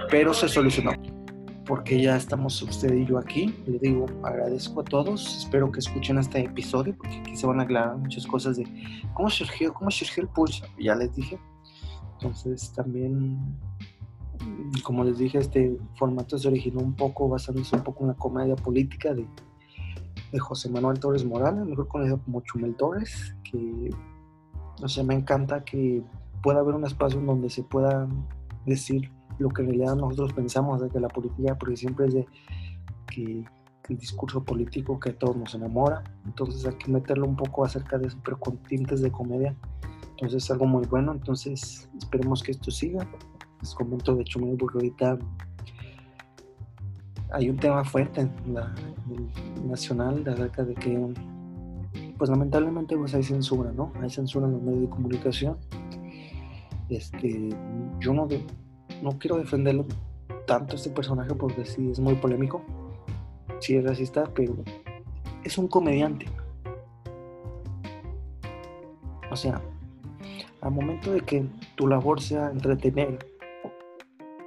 pero 0.09 0.33
se 0.33 0.47
solucionó, 0.47 0.91
porque 1.65 2.01
ya 2.01 2.15
estamos 2.15 2.61
usted 2.61 2.93
y 2.93 3.05
yo 3.05 3.17
aquí. 3.17 3.55
Le 3.65 3.79
digo, 3.79 4.05
agradezco 4.23 4.81
a 4.81 4.83
todos, 4.83 5.37
espero 5.39 5.71
que 5.71 5.79
escuchen 5.79 6.17
este 6.17 6.39
episodio, 6.39 6.95
porque 6.97 7.17
aquí 7.17 7.35
se 7.35 7.47
van 7.47 7.59
a 7.59 7.63
aclarar 7.63 7.97
muchas 7.97 8.27
cosas 8.27 8.57
de 8.57 8.65
cómo 9.13 9.29
surgió, 9.29 9.73
cómo 9.73 9.89
surgió 9.91 10.23
el 10.23 10.29
pulso, 10.29 10.65
ya 10.79 10.95
les 10.95 11.15
dije. 11.15 11.39
Entonces 12.19 12.71
también 12.73 13.37
como 14.83 15.03
les 15.03 15.17
dije, 15.17 15.37
este 15.37 15.77
formato 15.95 16.37
se 16.37 16.47
originó 16.47 16.81
un 16.81 16.93
poco, 16.93 17.29
basándose 17.29 17.75
un 17.75 17.83
poco 17.83 18.03
en 18.03 18.09
la 18.09 18.13
comedia 18.15 18.55
política 18.55 19.13
de, 19.13 19.25
de 20.31 20.39
José 20.39 20.69
Manuel 20.69 20.99
Torres 20.99 21.23
Morales, 21.23 21.65
mejor 21.65 21.87
conocido 21.87 22.19
como 22.19 22.41
Chumel 22.41 22.75
Torres, 22.75 23.35
que, 23.43 23.89
o 24.81 24.87
sea, 24.87 25.03
me 25.03 25.13
encanta 25.13 25.63
que 25.63 26.03
pueda 26.41 26.59
haber 26.59 26.75
un 26.75 26.85
espacio 26.85 27.19
en 27.19 27.25
donde 27.25 27.49
se 27.49 27.63
pueda 27.63 28.07
decir 28.65 29.11
lo 29.39 29.49
que 29.49 29.61
en 29.61 29.69
realidad 29.69 29.95
nosotros 29.95 30.33
pensamos 30.33 30.81
de 30.81 30.89
que 30.89 30.99
la 30.99 31.07
política, 31.07 31.55
porque 31.57 31.77
siempre 31.77 32.07
es 32.07 32.25
que, 33.07 33.45
el 33.89 33.97
discurso 33.97 34.41
político 34.41 34.97
que 34.97 35.09
a 35.09 35.17
todos 35.17 35.35
nos 35.35 35.53
enamora, 35.55 36.03
entonces 36.23 36.65
hay 36.65 36.75
que 36.75 36.89
meterlo 36.89 37.27
un 37.27 37.35
poco 37.35 37.65
acerca 37.65 37.97
de 37.97 38.07
eso, 38.07 38.17
pero 38.23 38.39
con 38.39 38.55
tintes 38.55 39.01
de 39.01 39.11
comedia, 39.11 39.53
entonces 40.11 40.41
es 40.41 40.51
algo 40.51 40.65
muy 40.65 40.85
bueno, 40.85 41.11
entonces 41.11 41.89
esperemos 41.97 42.41
que 42.41 42.51
esto 42.51 42.71
siga, 42.71 43.05
les 43.59 43.75
comento 43.75 44.15
de 44.15 44.21
hecho 44.21 44.39
porque 44.57 44.77
ahorita. 44.77 45.17
Hay 47.31 47.49
un 47.49 47.57
tema 47.57 47.83
fuerte 47.83 48.21
en 48.21 48.53
la, 48.53 48.73
nacional 49.65 50.23
de 50.23 50.31
acerca 50.31 50.63
de 50.63 50.75
que 50.75 51.13
pues 52.17 52.29
lamentablemente 52.29 52.97
pues 52.97 53.13
hay 53.13 53.23
censura, 53.23 53.71
¿no? 53.71 53.91
Hay 54.01 54.09
censura 54.09 54.45
en 54.47 54.53
los 54.53 54.61
medios 54.61 54.81
de 54.81 54.89
comunicación. 54.89 55.57
Este, 56.89 57.49
yo 57.99 58.13
no, 58.13 58.27
no 59.01 59.17
quiero 59.17 59.37
defenderlo 59.37 59.85
tanto 60.45 60.75
este 60.75 60.89
personaje 60.89 61.33
porque 61.33 61.65
sí 61.65 61.89
es 61.89 61.99
muy 61.99 62.15
polémico, 62.15 62.61
sí 63.59 63.75
es 63.75 63.83
racista, 63.83 64.29
pero 64.33 64.55
es 65.43 65.57
un 65.57 65.67
comediante. 65.67 66.25
O 69.31 69.35
sea, 69.35 69.61
al 70.61 70.71
momento 70.71 71.11
de 71.11 71.21
que 71.21 71.45
tu 71.75 71.87
labor 71.87 72.21
sea 72.21 72.51
entretener, 72.51 73.17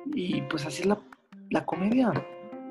y 0.06 0.42
pues 0.42 0.64
así 0.64 0.82
es 0.82 0.86
la, 0.86 0.98
la 1.50 1.64
comedia. 1.64 2.12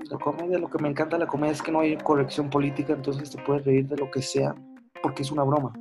La 0.09 0.17
comedia, 0.17 0.59
lo 0.59 0.69
que 0.69 0.77
me 0.77 0.87
encanta 0.87 1.17
de 1.17 1.25
la 1.25 1.29
comedia 1.29 1.51
es 1.51 1.61
que 1.61 1.71
no 1.71 1.79
hay 1.79 1.97
corrección 1.97 2.49
política, 2.49 2.93
entonces 2.93 3.31
te 3.31 3.41
puedes 3.41 3.65
reír 3.65 3.87
de 3.87 3.97
lo 3.97 4.09
que 4.11 4.21
sea, 4.21 4.55
porque 5.05 5.21
es 5.21 5.31
una 5.31 5.43
broma. 5.43 5.71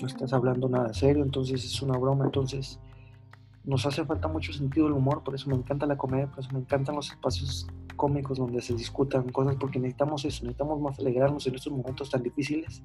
No 0.00 0.06
estás 0.06 0.32
hablando 0.32 0.70
nada 0.70 0.94
serio, 0.94 1.22
entonces 1.22 1.62
es 1.62 1.82
una 1.82 1.98
broma, 1.98 2.24
entonces 2.24 2.80
nos 3.62 3.84
hace 3.84 4.06
falta 4.06 4.26
mucho 4.26 4.54
sentido 4.54 4.86
del 4.86 4.94
humor, 4.94 5.22
por 5.22 5.34
eso 5.34 5.50
me 5.50 5.56
encanta 5.56 5.84
la 5.84 5.98
comedia, 5.98 6.26
por 6.28 6.42
eso 6.42 6.48
me 6.54 6.60
encantan 6.60 6.96
los 6.96 7.10
espacios 7.10 7.66
cómicos 7.94 8.38
donde 8.38 8.62
se 8.62 8.72
discutan 8.72 9.28
cosas, 9.28 9.56
porque 9.56 9.78
necesitamos 9.78 10.24
eso, 10.24 10.44
necesitamos 10.44 10.80
más 10.80 10.98
alegrarnos 10.98 11.46
en 11.46 11.56
estos 11.56 11.74
momentos 11.74 12.08
tan 12.08 12.22
difíciles. 12.22 12.82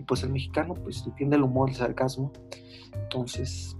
Y 0.00 0.02
pues 0.02 0.24
el 0.24 0.30
mexicano 0.30 0.74
pues 0.74 1.06
entiende 1.06 1.36
el 1.36 1.44
humor, 1.44 1.68
el 1.68 1.76
sarcasmo. 1.76 2.32
Entonces, 2.92 3.76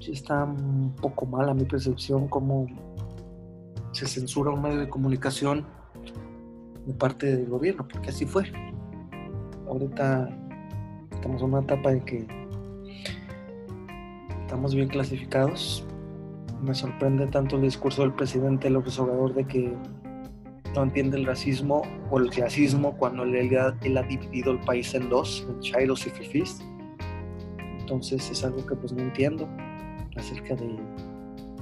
sí 0.00 0.12
está 0.12 0.44
un 0.44 0.94
poco 1.00 1.24
mal 1.24 1.48
a 1.48 1.54
mi 1.54 1.64
percepción 1.64 2.28
cómo 2.28 2.66
se 3.92 4.06
censura 4.06 4.50
un 4.50 4.60
medio 4.60 4.80
de 4.80 4.90
comunicación 4.90 5.64
de 6.84 6.92
parte 6.92 7.34
del 7.34 7.48
gobierno, 7.48 7.88
porque 7.88 8.10
así 8.10 8.26
fue. 8.26 8.52
Ahorita 9.70 10.28
estamos 11.12 11.42
en 11.42 11.48
una 11.48 11.60
etapa 11.60 11.92
en 11.92 12.00
que 12.00 12.26
estamos 14.40 14.74
bien 14.74 14.88
clasificados. 14.88 15.86
Me 16.60 16.74
sorprende 16.74 17.28
tanto 17.28 17.54
el 17.54 17.62
discurso 17.62 18.02
del 18.02 18.12
presidente 18.12 18.68
López 18.68 18.98
Obrador 18.98 19.32
de 19.32 19.46
que 19.46 19.72
no 20.74 20.82
entiende 20.82 21.18
el 21.18 21.24
racismo 21.24 21.82
o 22.10 22.18
el 22.18 22.30
clasismo 22.30 22.96
cuando 22.96 23.22
él, 23.22 23.36
él 23.36 23.96
ha 23.96 24.02
dividido 24.02 24.50
el 24.50 24.60
país 24.60 24.92
en 24.94 25.08
dos, 25.08 25.46
en 25.48 25.60
chairos 25.60 26.04
y 26.04 26.10
fifís. 26.10 26.60
Entonces 27.78 28.28
es 28.28 28.44
algo 28.44 28.66
que 28.66 28.74
pues 28.74 28.92
no 28.92 29.02
entiendo 29.04 29.48
acerca 30.16 30.56
de, 30.56 30.76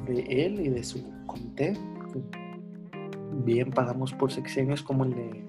de 0.07 0.47
él 0.47 0.61
y 0.61 0.71
de 0.71 0.83
su 0.83 1.05
comité. 1.27 1.75
Bien 3.45 3.71
pagamos 3.71 4.15
por 4.15 4.33
sexenios 4.33 4.83
como 4.83 5.05
el 5.05 5.15
de 5.15 5.45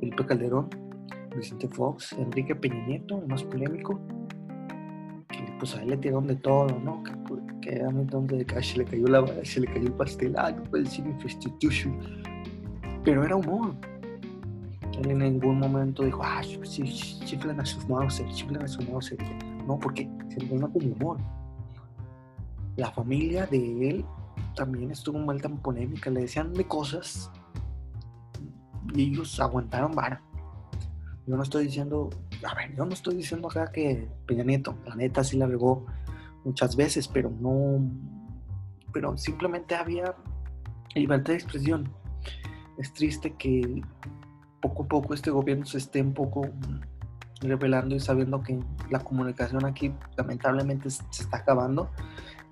Felipe 0.00 0.26
Calderón, 0.26 0.89
Vicente 1.36 1.68
Fox, 1.68 2.12
Enrique 2.12 2.54
Peña 2.54 2.86
Nieto, 2.86 3.18
el 3.18 3.28
más 3.28 3.42
polémico, 3.44 4.00
pues 5.60 5.76
a 5.76 5.82
él 5.82 5.90
le 5.90 5.96
tiraron 5.98 6.26
de 6.26 6.36
todo, 6.36 6.66
¿no? 6.80 7.02
Que, 7.04 7.12
que 7.60 7.84
a 7.84 7.90
mí 7.90 8.04
donde 8.04 8.46
se 8.62 8.78
le 8.78 8.84
cayó 8.84 9.06
la 9.06 9.44
se 9.44 9.60
le 9.60 9.66
cayó 9.66 9.86
el 9.86 9.92
pastel, 9.92 10.34
ah, 10.38 10.50
no 10.50 10.64
puede 10.64 10.84
decir 10.84 11.06
institution. 11.06 11.96
Pero 13.04 13.24
era 13.24 13.36
humor. 13.36 13.74
Él 14.98 15.10
en 15.10 15.18
ningún 15.18 15.60
momento 15.60 16.02
dijo, 16.02 16.22
ah, 16.24 16.42
sí, 16.42 16.82
chiflen 17.24 17.60
a 17.60 17.64
sus 17.64 17.88
Mauser, 17.88 18.26
chiflen 18.30 18.62
a 18.62 18.68
sus 18.68 18.88
Mauser. 18.88 19.18
No, 19.66 19.78
porque 19.78 20.08
se 20.28 20.40
le 20.40 20.48
como 20.48 20.70
humor. 20.72 21.18
La 22.76 22.90
familia 22.90 23.46
de 23.46 23.90
él 23.90 24.04
también 24.56 24.90
estuvo 24.90 25.18
mal 25.18 25.40
tan 25.40 25.58
polémica, 25.58 26.10
le 26.10 26.22
decían 26.22 26.52
de 26.54 26.64
cosas 26.64 27.30
y 28.94 29.02
ellos 29.02 29.38
aguantaron 29.38 29.92
vara. 29.92 30.22
Yo 31.30 31.36
no 31.36 31.44
estoy 31.44 31.66
diciendo 31.66 32.10
a 32.44 32.54
ver, 32.54 32.74
yo 32.74 32.84
no 32.84 32.92
estoy 32.92 33.14
diciendo 33.14 33.48
acá 33.48 33.70
que 33.70 34.08
Peña 34.26 34.42
Nieto, 34.42 34.74
la 34.84 34.96
neta 34.96 35.22
sí 35.22 35.36
la 35.36 35.46
regó 35.46 35.86
muchas 36.44 36.74
veces, 36.74 37.06
pero 37.06 37.30
no, 37.30 37.88
pero 38.92 39.16
simplemente 39.16 39.76
había 39.76 40.16
libertad 40.94 41.32
de 41.32 41.38
expresión. 41.38 41.92
Es 42.78 42.92
triste 42.92 43.34
que 43.34 43.80
poco 44.60 44.82
a 44.82 44.88
poco 44.88 45.14
este 45.14 45.30
gobierno 45.30 45.66
se 45.66 45.78
esté 45.78 46.02
un 46.02 46.14
poco 46.14 46.48
revelando 47.42 47.94
y 47.94 48.00
sabiendo 48.00 48.42
que 48.42 48.58
la 48.90 48.98
comunicación 48.98 49.64
aquí 49.64 49.94
lamentablemente 50.16 50.90
se 50.90 51.04
está 51.22 51.38
acabando. 51.38 51.90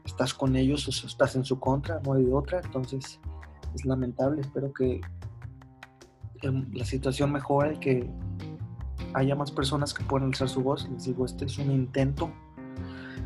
Estás 0.04 0.32
con 0.32 0.54
ellos 0.54 0.86
o 0.86 1.06
estás 1.06 1.34
en 1.34 1.44
su 1.44 1.58
contra, 1.58 2.00
no 2.00 2.12
hay 2.12 2.24
de 2.24 2.32
otra. 2.32 2.60
Entonces 2.64 3.18
es 3.74 3.84
lamentable. 3.84 4.40
Espero 4.40 4.72
que 4.72 5.00
em, 6.42 6.70
la 6.72 6.84
situación 6.84 7.32
mejore 7.32 7.74
y 7.74 7.78
que 7.78 8.10
haya 9.14 9.34
más 9.34 9.50
personas 9.50 9.94
que 9.94 10.04
puedan 10.04 10.28
alzar 10.28 10.48
su 10.48 10.62
voz. 10.62 10.88
Les 10.90 11.04
digo, 11.04 11.24
este 11.24 11.46
es 11.46 11.58
un 11.58 11.70
intento 11.70 12.30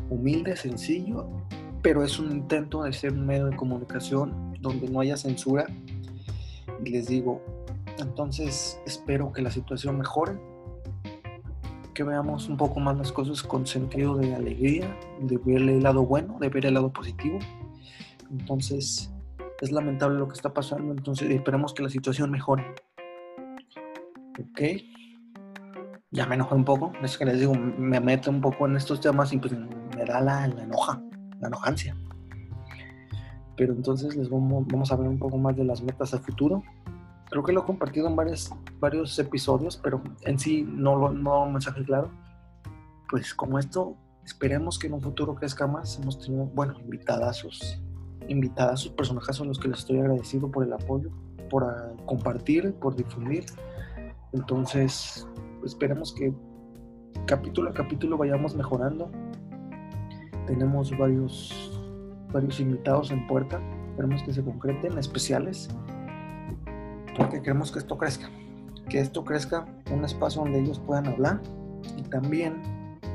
humilde, 0.09 0.55
sencillo, 0.55 1.27
pero 1.81 2.03
es 2.03 2.19
un 2.19 2.31
intento 2.31 2.83
de 2.83 2.93
ser 2.93 3.13
un 3.13 3.25
medio 3.25 3.47
de 3.47 3.55
comunicación 3.55 4.53
donde 4.61 4.89
no 4.89 4.99
haya 4.99 5.17
censura. 5.17 5.65
Y 6.83 6.89
les 6.89 7.07
digo, 7.07 7.41
entonces 7.99 8.79
espero 8.85 9.31
que 9.31 9.41
la 9.41 9.51
situación 9.51 9.97
mejore, 9.97 10.39
que 11.93 12.03
veamos 12.03 12.49
un 12.49 12.57
poco 12.57 12.79
más 12.79 12.97
las 12.97 13.11
cosas 13.11 13.43
con 13.43 13.67
sentido 13.67 14.15
de 14.15 14.33
alegría, 14.33 14.97
de 15.21 15.37
ver 15.37 15.61
el 15.61 15.83
lado 15.83 16.05
bueno, 16.05 16.37
de 16.39 16.49
ver 16.49 16.65
el 16.65 16.73
lado 16.73 16.91
positivo. 16.91 17.39
Entonces, 18.31 19.11
es 19.61 19.71
lamentable 19.71 20.17
lo 20.17 20.27
que 20.27 20.33
está 20.33 20.53
pasando, 20.53 20.91
entonces 20.91 21.29
esperemos 21.29 21.73
que 21.73 21.83
la 21.83 21.89
situación 21.89 22.31
mejore. 22.31 22.65
¿Ok? 24.39 24.61
Ya 26.13 26.27
me 26.27 26.35
enojé 26.35 26.55
un 26.55 26.63
poco. 26.63 26.93
Es 27.01 27.17
que 27.17 27.25
les 27.25 27.39
digo, 27.39 27.53
me 27.55 27.99
meto 27.99 28.29
un 28.29 28.39
poco 28.39 28.67
en 28.67 28.77
estos 28.77 29.01
temas 29.01 29.33
y 29.33 29.37
pues 29.37 29.51
me 29.51 30.05
da 30.05 30.21
la, 30.21 30.45
enoja, 30.45 31.01
la 31.41 31.47
enojancia. 31.47 31.97
Pero 33.57 33.73
entonces 33.73 34.15
les 34.15 34.29
vamos, 34.29 34.65
vamos 34.67 34.91
a 34.91 34.95
ver 34.95 35.07
un 35.07 35.19
poco 35.19 35.37
más 35.37 35.55
de 35.55 35.65
las 35.65 35.81
metas 35.81 36.13
a 36.13 36.19
futuro. 36.19 36.63
Creo 37.29 37.43
que 37.43 37.51
lo 37.51 37.61
he 37.61 37.65
compartido 37.65 38.07
en 38.07 38.15
varios, 38.15 38.53
varios 38.79 39.17
episodios, 39.17 39.77
pero 39.77 40.03
en 40.21 40.37
sí 40.37 40.63
no, 40.63 40.95
lo, 40.95 41.11
no 41.11 41.43
un 41.43 41.53
mensaje 41.53 41.83
claro. 41.83 42.11
Pues 43.09 43.33
como 43.33 43.57
esto, 43.57 43.97
esperemos 44.23 44.77
que 44.77 44.87
en 44.87 44.93
un 44.93 45.01
futuro 45.01 45.33
crezca 45.33 45.65
más. 45.65 45.99
Hemos 45.99 46.19
tenido, 46.19 46.45
bueno, 46.45 46.75
invitadazos, 46.79 47.81
invitadas 48.27 48.87
personajes 48.89 49.41
a 49.41 49.45
los 49.45 49.57
que 49.57 49.67
les 49.67 49.79
estoy 49.79 49.99
agradecido 49.99 50.51
por 50.51 50.63
el 50.63 50.73
apoyo, 50.73 51.09
por 51.49 51.63
ah, 51.63 51.91
compartir, 52.05 52.73
por 52.75 52.95
difundir. 52.95 53.45
Entonces, 54.31 55.27
esperemos 55.65 56.13
que 56.13 56.33
capítulo 57.25 57.69
a 57.69 57.73
capítulo 57.73 58.17
vayamos 58.17 58.55
mejorando. 58.55 59.09
Tenemos 60.47 60.95
varios, 60.97 61.79
varios 62.31 62.59
invitados 62.59 63.11
en 63.11 63.25
puerta. 63.27 63.61
Esperemos 63.89 64.23
que 64.23 64.33
se 64.33 64.43
concreten, 64.43 64.97
especiales, 64.97 65.69
porque 67.17 67.41
queremos 67.41 67.71
que 67.71 67.79
esto 67.79 67.97
crezca. 67.97 68.29
Que 68.89 68.99
esto 68.99 69.23
crezca, 69.23 69.65
un 69.91 70.03
espacio 70.03 70.41
donde 70.41 70.59
ellos 70.59 70.79
puedan 70.79 71.07
hablar. 71.07 71.41
Y 71.97 72.01
también, 72.03 72.61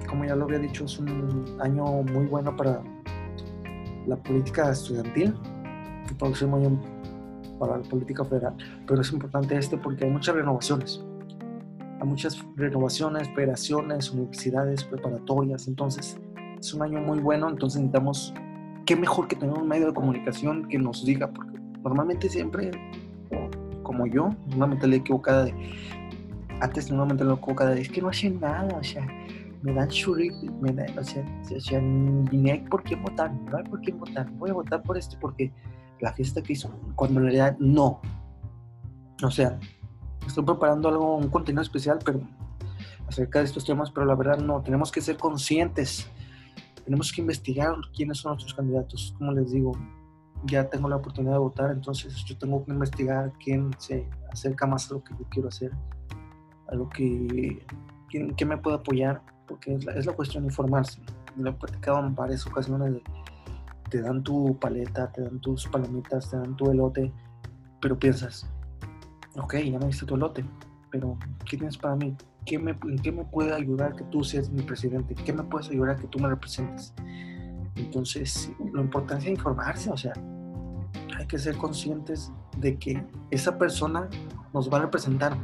como 0.08 0.24
ya 0.24 0.34
lo 0.34 0.44
había 0.44 0.58
dicho, 0.58 0.84
es 0.84 0.98
un 0.98 1.56
año 1.60 1.84
muy 2.02 2.26
bueno 2.26 2.56
para 2.56 2.82
la 4.06 4.16
política 4.16 4.70
estudiantil. 4.70 5.34
El 6.08 6.16
próximo 6.16 6.56
año 6.56 6.80
para 7.58 7.76
la 7.76 7.82
política 7.82 8.24
federal. 8.24 8.56
Pero 8.86 9.02
es 9.02 9.12
importante 9.12 9.58
este 9.58 9.76
porque 9.76 10.04
hay 10.04 10.10
muchas 10.10 10.34
renovaciones 10.34 11.04
a 12.00 12.04
muchas 12.04 12.44
renovaciones, 12.56 13.28
federaciones, 13.34 14.10
universidades, 14.10 14.84
preparatorias. 14.84 15.68
Entonces, 15.68 16.18
es 16.58 16.74
un 16.74 16.82
año 16.82 17.00
muy 17.00 17.20
bueno. 17.20 17.48
Entonces, 17.48 17.80
necesitamos, 17.80 18.34
qué 18.86 18.96
mejor 18.96 19.28
que 19.28 19.36
tener 19.36 19.56
un 19.56 19.68
medio 19.68 19.88
de 19.88 19.94
comunicación 19.94 20.68
que 20.68 20.78
nos 20.78 21.04
diga, 21.04 21.30
porque 21.30 21.58
normalmente 21.82 22.28
siempre, 22.28 22.70
como 23.82 24.06
yo, 24.06 24.30
una 24.54 24.66
mentalidad 24.66 25.00
equivocada 25.00 25.44
de, 25.44 25.54
antes 26.60 26.90
una 26.90 27.04
mentalidad 27.04 27.38
equivocada 27.38 27.70
de, 27.70 27.82
es 27.82 27.88
que 27.90 28.02
no 28.02 28.08
hacen 28.08 28.40
nada, 28.40 28.76
o 28.76 28.82
sea, 28.82 29.06
me 29.62 29.72
dan 29.72 29.88
churri, 29.88 30.30
me 30.60 30.72
dan, 30.72 30.98
o 30.98 31.04
sea, 31.04 31.24
o 31.54 31.60
sea, 31.60 31.80
ni 31.80 32.50
hay 32.50 32.60
por 32.60 32.82
qué 32.82 32.96
votar, 32.96 33.32
no 33.32 33.58
hay 33.58 33.64
por 33.64 33.80
qué 33.80 33.92
votar, 33.92 34.30
voy 34.32 34.50
a 34.50 34.54
votar 34.54 34.82
por 34.82 34.96
este 34.96 35.16
porque 35.18 35.52
la 36.00 36.12
fiesta 36.12 36.42
que 36.42 36.52
hizo, 36.52 36.70
cuando 36.94 37.20
en 37.20 37.26
realidad 37.26 37.56
no. 37.58 38.00
O 39.22 39.30
sea, 39.30 39.58
estoy 40.28 40.44
preparando 40.44 40.88
algo, 40.88 41.16
un 41.16 41.28
contenido 41.28 41.62
especial, 41.62 41.98
pero 42.04 42.20
acerca 43.08 43.40
de 43.40 43.46
estos 43.46 43.64
temas, 43.64 43.90
pero 43.90 44.06
la 44.06 44.14
verdad 44.14 44.38
no, 44.38 44.62
tenemos 44.62 44.92
que 44.92 45.00
ser 45.00 45.16
conscientes, 45.16 46.08
tenemos 46.84 47.12
que 47.12 47.20
investigar 47.20 47.74
quiénes 47.94 48.18
son 48.18 48.32
nuestros 48.32 48.54
candidatos, 48.54 49.14
como 49.18 49.32
les 49.32 49.50
digo, 49.50 49.72
ya 50.44 50.68
tengo 50.68 50.88
la 50.88 50.96
oportunidad 50.96 51.34
de 51.34 51.38
votar, 51.38 51.70
entonces 51.70 52.14
yo 52.24 52.38
tengo 52.38 52.64
que 52.64 52.72
investigar 52.72 53.32
quién 53.42 53.70
se 53.78 54.08
acerca 54.30 54.66
más 54.66 54.90
a 54.90 54.94
lo 54.94 55.02
que 55.02 55.14
yo 55.18 55.24
quiero 55.30 55.48
hacer, 55.48 55.72
a 56.68 56.74
lo 56.74 56.88
que, 56.88 57.66
quién, 58.08 58.48
me 58.48 58.58
puede 58.58 58.76
apoyar, 58.76 59.22
porque 59.46 59.74
es 59.74 59.84
la, 59.84 59.94
es 59.94 60.06
la, 60.06 60.12
cuestión 60.12 60.44
de 60.44 60.50
informarse. 60.50 61.00
Lo 61.36 61.50
he 61.50 61.52
platicado 61.54 62.00
en 62.00 62.14
varias 62.14 62.46
ocasiones, 62.46 62.92
de, 62.92 63.02
te 63.88 64.02
dan 64.02 64.22
tu 64.22 64.58
paleta, 64.58 65.10
te 65.10 65.22
dan 65.22 65.40
tus 65.40 65.66
palomitas, 65.66 66.30
te 66.30 66.36
dan 66.36 66.56
tu 66.56 66.70
elote, 66.70 67.12
pero 67.80 67.98
piensas, 67.98 68.48
ok, 69.36 69.54
ya 69.54 69.78
me 69.78 69.86
diste 69.86 70.06
tu 70.06 70.14
elote, 70.14 70.44
pero 70.90 71.18
¿qué 71.48 71.56
tienes 71.56 71.76
para 71.76 71.96
mí? 71.96 72.16
¿Qué 72.44 72.58
me, 72.58 72.70
¿En 72.70 72.98
qué 72.98 73.12
me 73.12 73.24
puede 73.24 73.52
ayudar 73.52 73.94
que 73.94 74.04
tú 74.04 74.24
seas 74.24 74.50
mi 74.50 74.62
presidente? 74.62 75.14
¿Qué 75.14 75.32
me 75.32 75.42
puedes 75.42 75.68
ayudar 75.68 75.96
que 75.96 76.06
tú 76.06 76.18
me 76.18 76.28
representes? 76.28 76.94
Entonces, 77.76 78.50
la 78.72 78.80
importancia 78.80 79.26
de 79.26 79.36
informarse, 79.36 79.90
o 79.90 79.96
sea, 79.96 80.12
hay 81.16 81.26
que 81.26 81.38
ser 81.38 81.56
conscientes 81.56 82.32
de 82.56 82.78
que 82.78 83.04
esa 83.30 83.58
persona 83.58 84.08
nos 84.52 84.72
va 84.72 84.78
a 84.78 84.82
representar. 84.82 85.36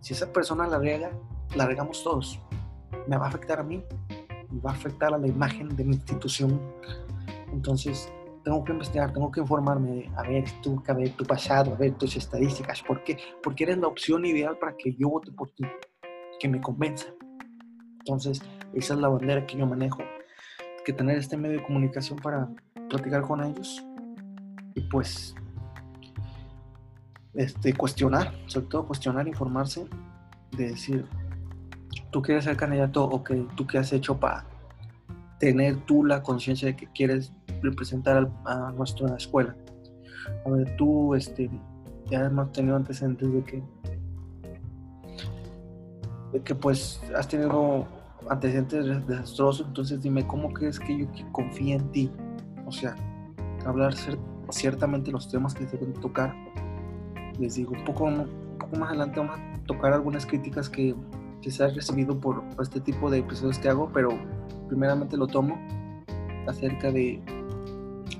Si 0.00 0.14
esa 0.14 0.32
persona 0.32 0.66
la 0.66 0.78
riega, 0.78 1.10
la 1.54 1.66
regamos 1.66 2.02
todos. 2.02 2.40
Me 3.06 3.16
va 3.16 3.26
a 3.26 3.28
afectar 3.28 3.60
a 3.60 3.62
mí, 3.62 3.82
me 4.50 4.60
va 4.60 4.70
a 4.70 4.74
afectar 4.74 5.14
a 5.14 5.18
la 5.18 5.26
imagen 5.26 5.74
de 5.76 5.84
mi 5.84 5.94
institución. 5.94 6.60
Entonces, 7.52 8.12
tengo 8.42 8.64
que 8.64 8.72
investigar, 8.72 9.12
tengo 9.12 9.30
que 9.30 9.40
informarme, 9.40 10.10
a 10.16 10.22
ver 10.22 10.44
tú, 10.62 10.82
a 10.86 10.92
ver 10.92 11.10
tu 11.10 11.24
pasado, 11.24 11.72
a 11.72 11.76
ver 11.76 11.94
tus 11.94 12.16
estadísticas, 12.16 12.82
¿por 12.82 13.04
qué? 13.04 13.18
Porque 13.42 13.64
eres 13.64 13.78
la 13.78 13.88
opción 13.88 14.24
ideal 14.24 14.58
para 14.58 14.76
que 14.76 14.94
yo 14.94 15.10
vote 15.10 15.30
por 15.32 15.50
ti, 15.50 15.64
que 16.38 16.48
me 16.48 16.60
convenza. 16.60 17.06
Entonces, 17.98 18.42
esa 18.72 18.94
es 18.94 19.00
la 19.00 19.08
bandera 19.08 19.46
que 19.46 19.58
yo 19.58 19.66
manejo 19.66 19.98
que 20.84 20.92
tener 20.92 21.18
este 21.18 21.36
medio 21.36 21.58
de 21.58 21.64
comunicación 21.64 22.18
para 22.18 22.48
platicar 22.88 23.22
con 23.22 23.44
ellos 23.44 23.84
y 24.74 24.80
pues 24.82 25.34
este, 27.34 27.74
cuestionar, 27.74 28.32
sobre 28.46 28.66
todo 28.66 28.86
cuestionar, 28.86 29.28
informarse, 29.28 29.86
de 30.52 30.70
decir, 30.70 31.06
tú 32.10 32.22
quieres 32.22 32.44
ser 32.44 32.56
candidato 32.56 33.04
o 33.04 33.22
que 33.22 33.46
tú 33.56 33.66
qué 33.66 33.78
has 33.78 33.92
hecho 33.92 34.18
para 34.18 34.44
tener 35.40 35.76
tú 35.86 36.04
la 36.04 36.22
conciencia 36.22 36.68
de 36.68 36.76
que 36.76 36.86
quieres 36.88 37.32
representar 37.62 38.30
a 38.44 38.72
nuestra 38.72 39.16
escuela. 39.16 39.56
A 40.46 40.50
ver, 40.50 40.76
tú, 40.76 41.14
este, 41.14 41.50
ya 42.08 42.26
hemos 42.26 42.52
tenido 42.52 42.76
antecedentes 42.76 43.32
de 43.32 43.42
que, 43.42 43.62
de 46.32 46.42
que 46.42 46.54
pues 46.54 47.02
has 47.16 47.26
tenido 47.26 47.86
antecedentes 48.28 49.06
desastrosos, 49.06 49.66
entonces 49.66 50.00
dime, 50.02 50.26
¿cómo 50.26 50.52
crees 50.52 50.78
que 50.78 50.98
yo 50.98 51.06
confíe 51.32 51.74
en 51.74 51.90
ti? 51.90 52.10
O 52.66 52.72
sea, 52.72 52.94
hablar 53.64 53.94
ciertamente 54.50 55.10
los 55.10 55.28
temas 55.28 55.54
que 55.54 55.66
se 55.66 55.78
deben 55.78 55.94
tocar. 55.94 56.34
Les 57.38 57.54
digo, 57.54 57.72
un 57.72 57.84
poco, 57.84 58.04
un 58.04 58.58
poco 58.58 58.76
más 58.76 58.90
adelante 58.90 59.20
vamos 59.20 59.38
a 59.38 59.64
tocar 59.66 59.94
algunas 59.94 60.26
críticas 60.26 60.68
que, 60.68 60.94
se 61.40 61.64
han 61.64 61.74
recibido 61.74 62.20
por, 62.20 62.44
este 62.60 62.80
tipo 62.80 63.10
de 63.10 63.18
episodios 63.18 63.58
que 63.58 63.70
hago, 63.70 63.90
pero 63.94 64.10
primeramente 64.70 65.18
lo 65.18 65.26
tomo 65.26 65.58
acerca 66.46 66.90
de 66.90 67.20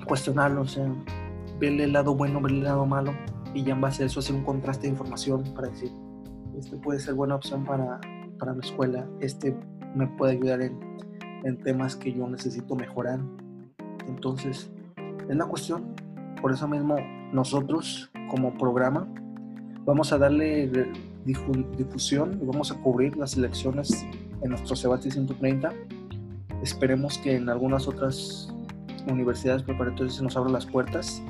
cuestionarlo, 0.05 0.61
o 0.61 0.67
sea, 0.67 0.93
verle 1.59 1.85
el 1.85 1.93
lado 1.93 2.13
bueno, 2.13 2.39
verle 2.39 2.59
el 2.59 2.63
lado 2.65 2.85
malo, 2.85 3.13
y 3.55 3.63
ya 3.63 3.73
en 3.73 3.81
base 3.81 4.03
a 4.03 4.05
eso 4.05 4.19
hacer 4.19 4.35
un 4.35 4.43
contraste 4.43 4.83
de 4.83 4.89
información 4.89 5.43
para 5.55 5.69
decir, 5.69 5.91
este 6.57 6.77
puede 6.77 6.99
ser 6.99 7.15
buena 7.15 7.35
opción 7.35 7.65
para, 7.65 7.99
para 8.37 8.53
mi 8.53 8.59
escuela, 8.59 9.07
este 9.19 9.57
me 9.95 10.05
puede 10.05 10.33
ayudar 10.33 10.61
en, 10.61 10.79
en 11.43 11.57
temas 11.57 11.95
que 11.95 12.13
yo 12.13 12.27
necesito 12.27 12.75
mejorar. 12.75 13.19
Entonces, 14.07 14.71
es 15.29 15.35
la 15.35 15.45
cuestión. 15.45 15.95
Por 16.41 16.51
eso 16.51 16.67
mismo, 16.67 16.95
nosotros 17.33 18.09
como 18.29 18.53
programa 18.57 19.07
vamos 19.85 20.13
a 20.13 20.17
darle 20.17 20.69
difusión 21.25 22.39
y 22.41 22.45
vamos 22.45 22.71
a 22.71 22.75
cubrir 22.75 23.17
las 23.17 23.35
elecciones 23.37 24.05
en 24.41 24.49
nuestro 24.49 24.75
Sebasti 24.75 25.11
130. 25.11 25.71
Esperemos 26.61 27.17
que 27.17 27.35
en 27.35 27.49
algunas 27.49 27.87
otras 27.87 28.53
universidades 29.07 29.63
preparatorias 29.63 30.15
se 30.15 30.23
nos 30.23 30.37
abran 30.37 30.53
las 30.53 30.65
puertas. 30.65 31.21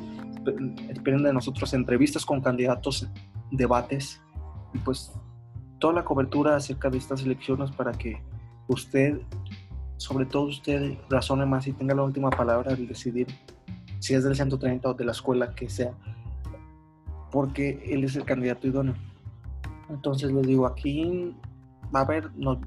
Esperen 0.89 1.23
de 1.23 1.33
nosotros 1.33 1.73
entrevistas 1.73 2.25
con 2.25 2.41
candidatos, 2.41 3.07
debates 3.51 4.21
y 4.73 4.79
pues 4.79 5.11
toda 5.79 5.93
la 5.93 6.03
cobertura 6.03 6.55
acerca 6.55 6.89
de 6.89 6.97
estas 6.97 7.23
elecciones 7.23 7.71
para 7.71 7.91
que 7.91 8.21
usted, 8.67 9.19
sobre 9.97 10.25
todo 10.25 10.43
usted, 10.43 10.97
razone 11.09 11.45
más 11.45 11.67
y 11.67 11.73
tenga 11.73 11.95
la 11.95 12.03
última 12.03 12.29
palabra 12.29 12.71
al 12.71 12.87
decidir 12.87 13.27
si 13.99 14.15
es 14.15 14.23
del 14.23 14.35
130 14.35 14.89
o 14.89 14.93
de 14.93 15.05
la 15.05 15.11
escuela 15.11 15.53
que 15.53 15.69
sea, 15.69 15.93
porque 17.31 17.83
él 17.87 18.03
es 18.03 18.15
el 18.15 18.25
candidato 18.25 18.67
idóneo. 18.67 18.95
Entonces 19.89 20.31
les 20.31 20.47
digo, 20.47 20.65
aquí 20.65 21.35
va 21.93 21.99
a 21.99 22.03
haber, 22.03 22.31
no, 22.35 22.59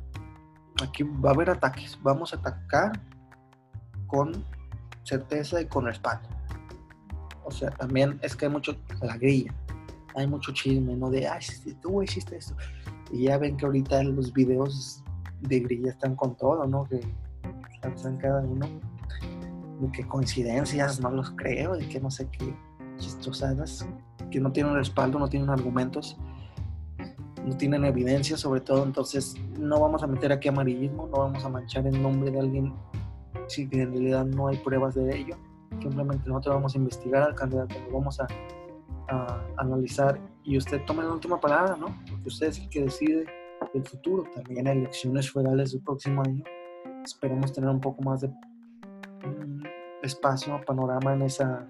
aquí 0.82 1.02
va 1.02 1.30
a 1.30 1.34
haber 1.34 1.50
ataques, 1.50 1.98
vamos 2.02 2.32
a 2.32 2.36
atacar 2.36 2.92
con 4.06 4.44
certeza 5.04 5.60
y 5.60 5.66
con 5.66 5.84
respaldo. 5.84 6.28
O 7.44 7.50
sea, 7.50 7.70
también 7.70 8.18
es 8.22 8.34
que 8.34 8.46
hay 8.46 8.52
mucho 8.52 8.76
la 9.02 9.16
grilla, 9.16 9.54
hay 10.14 10.26
mucho 10.26 10.52
chisme, 10.52 10.96
¿no? 10.96 11.10
De, 11.10 11.28
ay, 11.28 11.44
tú 11.82 12.02
hiciste 12.02 12.36
esto. 12.36 12.56
Y 13.12 13.24
ya 13.24 13.38
ven 13.38 13.56
que 13.56 13.66
ahorita 13.66 14.02
los 14.02 14.32
videos 14.32 15.02
de 15.42 15.60
grilla 15.60 15.90
están 15.90 16.16
con 16.16 16.36
todo, 16.36 16.66
¿no? 16.66 16.84
Que 16.84 17.00
están 17.94 18.16
cada 18.16 18.42
uno. 18.42 18.66
De 19.80 19.92
que 19.92 20.06
coincidencias, 20.06 21.00
no 21.00 21.10
los 21.10 21.32
creo, 21.32 21.76
de 21.76 21.86
que 21.88 22.00
no 22.00 22.10
sé 22.10 22.28
qué 22.28 22.56
chistosadas, 22.98 23.86
que 24.30 24.40
no 24.40 24.52
tienen 24.52 24.74
respaldo, 24.74 25.18
no 25.18 25.28
tienen 25.28 25.50
argumentos, 25.50 26.16
no 27.44 27.56
tienen 27.56 27.84
evidencia 27.84 28.36
sobre 28.36 28.60
todo, 28.60 28.84
entonces 28.84 29.34
no 29.58 29.80
vamos 29.80 30.02
a 30.02 30.06
meter 30.06 30.32
aquí 30.32 30.48
amarillismo, 30.48 31.06
no 31.08 31.18
vamos 31.18 31.44
a 31.44 31.48
manchar 31.48 31.86
el 31.86 32.00
nombre 32.02 32.30
de 32.30 32.40
alguien 32.40 32.72
si 33.48 33.68
en 33.72 33.92
realidad 33.92 34.24
no 34.24 34.48
hay 34.48 34.56
pruebas 34.58 34.94
de 34.94 35.16
ello. 35.16 35.36
Simplemente 35.80 36.28
nosotros 36.28 36.54
vamos 36.54 36.74
a 36.74 36.78
investigar 36.78 37.22
al 37.22 37.34
candidato, 37.34 37.74
lo 37.86 37.98
vamos 37.98 38.20
a, 38.20 38.26
analizar 39.58 40.18
y 40.44 40.56
usted 40.56 40.82
tome 40.86 41.02
la 41.02 41.12
última 41.12 41.38
palabra, 41.38 41.76
¿no? 41.76 41.86
Porque 42.08 42.28
usted 42.28 42.48
es 42.48 42.58
el 42.58 42.68
que 42.70 42.82
decide 42.82 43.26
el 43.74 43.84
futuro. 43.84 44.24
También 44.34 44.66
elecciones 44.66 45.30
federales 45.30 45.72
del 45.72 45.82
próximo 45.82 46.22
año. 46.22 46.42
Esperemos 47.04 47.52
tener 47.52 47.68
un 47.68 47.80
poco 47.80 48.02
más 48.02 48.22
de 48.22 48.28
mm, 48.28 49.62
espacio, 50.02 50.58
panorama 50.66 51.12
en, 51.12 51.22
esa, 51.22 51.68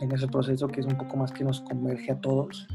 en 0.00 0.12
ese 0.12 0.28
proceso 0.28 0.68
que 0.68 0.80
es 0.80 0.86
un 0.86 0.96
poco 0.96 1.16
más 1.16 1.32
que 1.32 1.44
nos 1.44 1.60
converge 1.60 2.12
a 2.12 2.20
todos. 2.20 2.68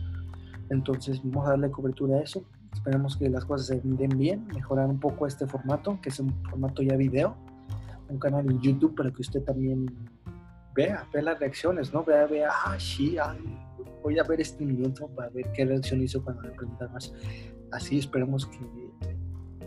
Entonces 0.69 1.21
vamos 1.23 1.47
a 1.47 1.51
darle 1.51 1.71
cobertura 1.71 2.17
a 2.17 2.21
eso. 2.21 2.43
Esperemos 2.73 3.17
que 3.17 3.29
las 3.29 3.45
cosas 3.45 3.67
se 3.67 3.81
den 3.81 4.17
bien, 4.17 4.47
mejorar 4.47 4.87
un 4.87 4.99
poco 4.99 5.25
este 5.25 5.47
formato, 5.47 5.99
que 6.01 6.09
es 6.09 6.19
un 6.19 6.31
formato 6.45 6.81
ya 6.83 6.95
video, 6.95 7.35
un 8.09 8.19
canal 8.19 8.49
en 8.49 8.59
YouTube 8.61 8.95
para 8.95 9.11
que 9.11 9.21
usted 9.21 9.43
también 9.43 9.87
vea, 10.75 11.07
vea 11.11 11.23
las 11.23 11.39
reacciones, 11.39 11.93
¿no? 11.93 12.03
Vea, 12.03 12.27
vea, 12.27 12.49
ah, 12.65 12.75
sí, 12.79 13.17
voy 14.03 14.19
a 14.19 14.23
ver 14.23 14.41
este 14.41 14.63
minuto 14.65 15.07
para 15.07 15.29
ver 15.29 15.51
qué 15.53 15.65
reacción 15.65 16.01
hizo 16.01 16.23
cuando 16.23 16.43
le 16.43 16.51
preguntan 16.51 16.93
más 16.93 17.11
así 17.71 17.99
esperemos 17.99 18.49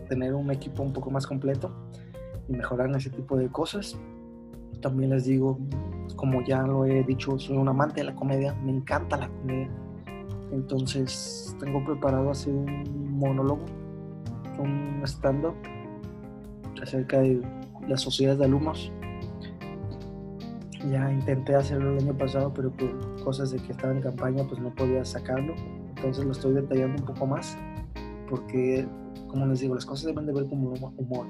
tener 0.09 0.33
un 0.33 0.51
equipo 0.51 0.83
un 0.83 0.93
poco 0.93 1.09
más 1.09 1.25
completo 1.25 1.71
y 2.47 2.53
mejorar 2.53 2.93
ese 2.95 3.09
tipo 3.09 3.37
de 3.37 3.49
cosas. 3.49 3.97
También 4.81 5.11
les 5.11 5.25
digo, 5.25 5.59
como 6.15 6.43
ya 6.43 6.63
lo 6.63 6.85
he 6.85 7.03
dicho, 7.03 7.39
soy 7.39 7.55
un 7.55 7.69
amante 7.69 8.01
de 8.01 8.05
la 8.05 8.15
comedia, 8.15 8.53
me 8.55 8.71
encanta 8.71 9.17
la 9.17 9.29
comedia. 9.29 9.69
Entonces 10.53 11.55
tengo 11.59 11.83
preparado 11.83 12.29
hacer 12.29 12.53
un 12.53 13.17
monólogo, 13.17 13.65
un 14.59 15.01
stand-up 15.03 15.55
acerca 16.81 17.19
de 17.19 17.41
las 17.87 18.01
sociedades 18.01 18.39
de 18.39 18.45
alumnos. 18.45 18.91
Ya 20.91 21.11
intenté 21.11 21.55
hacerlo 21.55 21.93
el 21.93 22.03
año 22.03 22.17
pasado, 22.17 22.53
pero 22.53 22.69
por 22.71 23.23
cosas 23.23 23.51
de 23.51 23.57
que 23.57 23.71
estaba 23.71 23.93
en 23.93 24.01
campaña, 24.01 24.43
pues 24.47 24.61
no 24.61 24.73
podía 24.75 25.03
sacarlo. 25.03 25.55
Entonces 25.95 26.23
lo 26.23 26.33
estoy 26.33 26.53
detallando 26.53 27.01
un 27.01 27.07
poco 27.07 27.25
más 27.25 27.57
porque, 28.29 28.85
como 29.27 29.47
les 29.47 29.61
digo, 29.61 29.73
las 29.73 29.85
cosas 29.85 30.05
deben 30.05 30.27
de 30.27 30.33
ver 30.33 30.47
como 30.47 30.73
humor. 30.97 31.27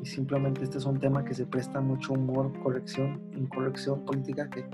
Y 0.00 0.06
simplemente 0.06 0.62
este 0.62 0.78
es 0.78 0.86
un 0.86 0.98
tema 0.98 1.24
que 1.24 1.34
se 1.34 1.44
presta 1.44 1.80
mucho 1.80 2.14
humor, 2.14 2.52
corrección, 2.62 3.20
incorrección 3.36 4.04
política 4.04 4.48
que, 4.48 4.64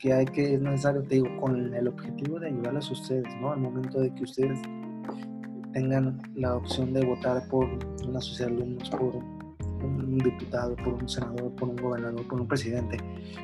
que 0.00 0.14
hay 0.14 0.24
que, 0.24 0.54
es 0.54 0.60
necesario, 0.60 1.02
te 1.02 1.16
digo, 1.16 1.28
con 1.40 1.74
el 1.74 1.86
objetivo 1.86 2.40
de 2.40 2.48
ayudarles 2.48 2.88
a 2.88 2.92
ustedes, 2.92 3.28
¿no? 3.40 3.52
Al 3.52 3.60
momento 3.60 4.00
de 4.00 4.12
que 4.14 4.24
ustedes 4.24 4.58
tengan 5.72 6.18
la 6.34 6.56
opción 6.56 6.92
de 6.92 7.04
votar 7.04 7.46
por 7.48 7.68
una 8.08 8.20
sociedad 8.20 8.50
de 8.50 8.56
alumnos, 8.56 8.90
por 8.90 9.16
un 9.84 10.18
diputado, 10.18 10.74
por 10.76 10.94
un 10.94 11.08
senador, 11.08 11.54
por 11.54 11.68
un 11.68 11.76
gobernador, 11.76 12.26
por 12.26 12.40
un 12.40 12.48
presidente, 12.48 12.96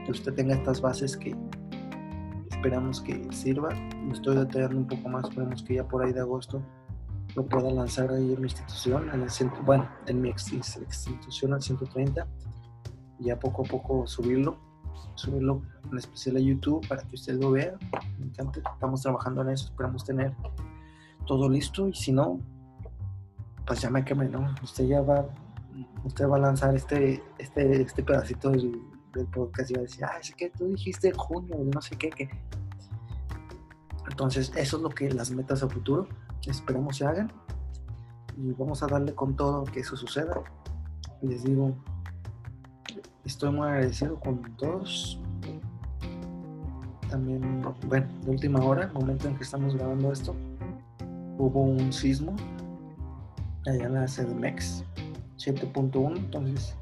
que 0.05 0.11
usted 0.11 0.33
tenga 0.33 0.55
estas 0.55 0.81
bases 0.81 1.17
que 1.17 1.37
esperamos 2.51 3.03
que 3.03 3.23
sirva. 3.33 3.69
Me 4.03 4.15
estoy 4.15 4.37
detallando 4.37 4.79
un 4.79 4.87
poco 4.87 5.09
más, 5.11 5.29
esperemos 5.29 5.63
que 5.63 5.75
ya 5.75 5.87
por 5.87 6.05
ahí 6.05 6.13
de 6.13 6.21
agosto 6.21 6.63
lo 7.35 7.45
pueda 7.45 7.71
lanzar 7.71 8.11
ahí 8.11 8.33
en 8.33 8.41
mi 8.41 8.47
institución, 8.47 9.11
en 9.13 9.21
el 9.21 9.31
centro, 9.31 9.63
bueno, 9.63 9.87
en 10.07 10.23
mi 10.23 10.31
institución 10.31 11.53
al 11.53 11.61
130, 11.61 12.27
y 13.19 13.25
ya 13.27 13.39
poco 13.39 13.63
a 13.63 13.69
poco 13.69 14.07
subirlo, 14.07 14.66
subirlo 15.15 15.63
en 15.91 15.99
especial 15.99 16.37
a 16.37 16.41
YouTube 16.41 16.87
para 16.89 17.03
que 17.03 17.15
usted 17.15 17.41
lo 17.41 17.53
vea. 17.53 17.77
Me 18.19 18.27
encanta, 18.27 18.61
estamos 18.73 19.03
trabajando 19.03 19.43
en 19.43 19.51
eso, 19.51 19.67
esperamos 19.67 20.05
tener 20.05 20.35
todo 21.27 21.49
listo 21.49 21.89
y 21.89 21.95
si 21.95 22.13
no, 22.13 22.41
pues 23.67 23.81
ya 23.81 23.91
me 23.91 24.05
quemé, 24.05 24.29
¿no? 24.29 24.55
Usted 24.63 24.87
ya 24.87 25.01
va, 25.01 25.27
usted 26.05 26.29
va 26.29 26.37
a 26.37 26.41
lanzar 26.41 26.75
este, 26.75 27.23
este, 27.39 27.83
este 27.83 28.03
pedacito 28.03 28.51
del, 28.51 28.81
podcast 29.33 29.71
y 29.71 29.75
va 29.75 29.81
a 29.81 29.83
decir, 29.85 30.05
ah, 30.05 30.19
es 30.21 30.35
que 30.35 30.51
tú 30.51 30.67
dijiste 30.67 31.09
en 31.09 31.15
junio, 31.15 31.57
no 31.73 31.81
sé 31.81 31.97
qué, 31.97 32.11
qué. 32.11 32.29
Entonces, 34.11 34.53
eso 34.55 34.77
es 34.77 34.83
lo 34.83 34.91
que 34.91 35.11
las 35.11 35.31
metas 35.31 35.63
a 35.63 35.69
futuro 35.71 36.07
esperemos 36.51 36.97
se 36.97 37.07
hagan 37.07 37.33
y 38.37 38.53
vamos 38.53 38.83
a 38.83 38.87
darle 38.87 39.15
con 39.15 39.35
todo 39.37 39.65
que 39.65 39.81
eso 39.81 39.97
suceda. 39.97 40.43
Les 41.23 41.45
digo, 41.45 41.75
estoy 43.27 43.51
muy 43.51 43.67
agradecido 43.67 44.19
con 44.21 44.41
todos. 44.57 45.21
También, 47.11 47.63
bueno, 47.87 48.07
de 48.23 48.31
última 48.31 48.65
hora, 48.65 48.91
momento 48.95 49.29
en 49.29 49.37
que 49.37 49.45
estamos 49.45 49.75
grabando 49.77 50.13
esto, 50.13 50.35
hubo 51.39 51.63
un 51.63 51.93
sismo 51.93 52.35
allá 53.67 53.87
en 53.87 53.95
la 53.95 54.07
CDMX 54.07 54.85
7.1, 55.39 56.17
entonces 56.17 56.77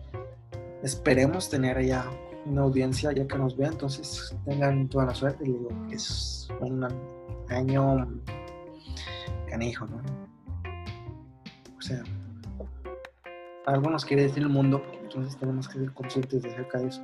esperemos 0.82 1.50
tener 1.50 1.76
allá 1.76 2.04
una 2.46 2.62
audiencia 2.62 3.12
ya 3.12 3.26
que 3.26 3.38
nos 3.38 3.56
vea, 3.56 3.68
entonces 3.68 4.36
tengan 4.44 4.88
toda 4.88 5.06
la 5.06 5.14
suerte, 5.14 5.44
digo, 5.44 5.68
es 5.90 6.48
un 6.60 6.86
año 7.48 8.06
canijo, 9.48 9.86
¿no? 9.86 9.96
O 11.76 11.80
sea, 11.80 12.02
algo 13.66 13.90
nos 13.90 14.04
quiere 14.04 14.24
decir 14.24 14.42
el 14.42 14.48
mundo, 14.48 14.82
entonces 15.14 15.38
tenemos 15.38 15.68
que 15.68 15.78
ser 15.78 15.92
conscientes 15.92 16.42
de 16.42 16.50
acerca 16.50 16.78
de 16.78 16.88
eso. 16.88 17.02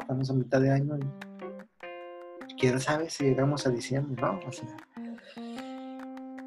Estamos 0.00 0.30
a 0.30 0.34
mitad 0.34 0.60
de 0.60 0.70
año 0.70 0.96
y 0.98 2.54
quién 2.54 2.78
sabe 2.78 3.10
si 3.10 3.24
llegamos 3.24 3.66
a 3.66 3.70
diciembre, 3.70 4.22
¿no? 4.22 4.38
O 4.46 4.52
sea, 4.52 4.68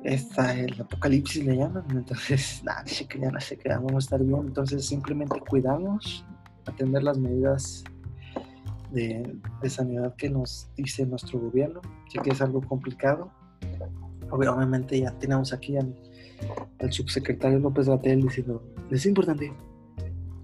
esta, 0.04 0.58
el 0.58 0.80
apocalipsis 0.80 1.44
le 1.44 1.58
llaman, 1.58 1.84
entonces, 1.92 2.62
nada, 2.66 2.86
se 2.86 3.06
que 3.06 3.20
ya 3.20 3.30
no 3.30 3.40
sé 3.42 3.58
qué, 3.58 3.70
vamos 3.70 3.94
a 3.96 3.98
estar 3.98 4.24
bien, 4.24 4.48
entonces 4.48 4.86
simplemente 4.86 5.40
cuidamos, 5.42 6.26
atender 6.66 7.04
las 7.04 7.18
medidas 7.18 7.84
de, 8.92 9.38
sanidad 9.70 10.16
que 10.16 10.30
nos 10.30 10.70
dice 10.78 11.06
nuestro 11.06 11.40
gobierno. 11.40 11.82
Sé 12.08 12.20
que 12.20 12.30
es 12.30 12.42
algo 12.42 12.62
complicado, 12.62 13.30
obviamente 14.30 14.98
ya 15.00 15.12
tenemos 15.20 15.52
aquí 15.52 15.76
al, 15.76 15.94
subsecretario 16.90 17.60
López 17.60 17.90
Gatel 17.90 18.22
diciendo, 18.22 18.64
es 18.90 19.06
importante 19.06 19.52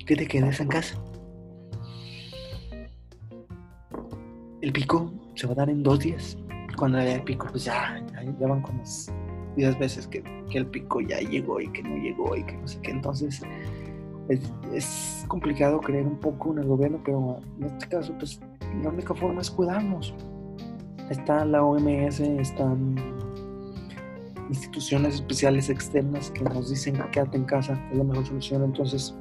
que 0.05 0.15
te 0.15 0.27
quedes 0.27 0.59
en 0.59 0.67
casa. 0.67 0.95
El 4.61 4.71
pico 4.71 5.11
se 5.35 5.47
va 5.47 5.53
a 5.53 5.55
dar 5.55 5.69
en 5.69 5.83
dos 5.83 5.99
días. 5.99 6.37
Cuando 6.77 6.97
haya 6.97 7.15
el 7.15 7.23
pico, 7.23 7.47
pues 7.51 7.65
ya, 7.65 8.03
ya, 8.39 8.47
van 8.47 8.61
como 8.61 8.81
10 9.55 9.79
veces 9.79 10.07
que, 10.07 10.23
el 10.53 10.67
pico 10.67 11.01
ya 11.01 11.19
llegó 11.19 11.59
y 11.59 11.67
que 11.69 11.81
no 11.83 11.97
llegó 11.97 12.35
y 12.35 12.43
que 12.43 12.53
no 12.57 12.67
sé 12.67 12.79
qué. 12.81 12.91
Entonces 12.91 13.41
es, 14.29 14.39
es 14.73 15.25
complicado 15.27 15.79
creer 15.81 16.05
un 16.05 16.19
poco 16.19 16.53
en 16.53 16.59
el 16.59 16.67
gobierno, 16.67 17.01
pero 17.03 17.39
en 17.59 17.65
este 17.65 17.87
caso, 17.87 18.13
pues 18.17 18.39
la 18.81 18.89
única 18.89 19.13
forma 19.13 19.41
es 19.41 19.49
cuidarnos. 19.49 20.13
Está 21.09 21.43
la 21.45 21.63
OMS, 21.63 22.19
están 22.19 22.95
instituciones 24.49 25.15
especiales 25.15 25.69
externas 25.69 26.31
que 26.31 26.43
nos 26.43 26.69
dicen 26.69 26.95
que 26.95 27.11
quédate 27.11 27.37
en 27.37 27.45
casa 27.45 27.79
es 27.91 27.97
la 27.97 28.03
mejor 28.03 28.25
solución. 28.25 28.63
Entonces, 28.63 29.15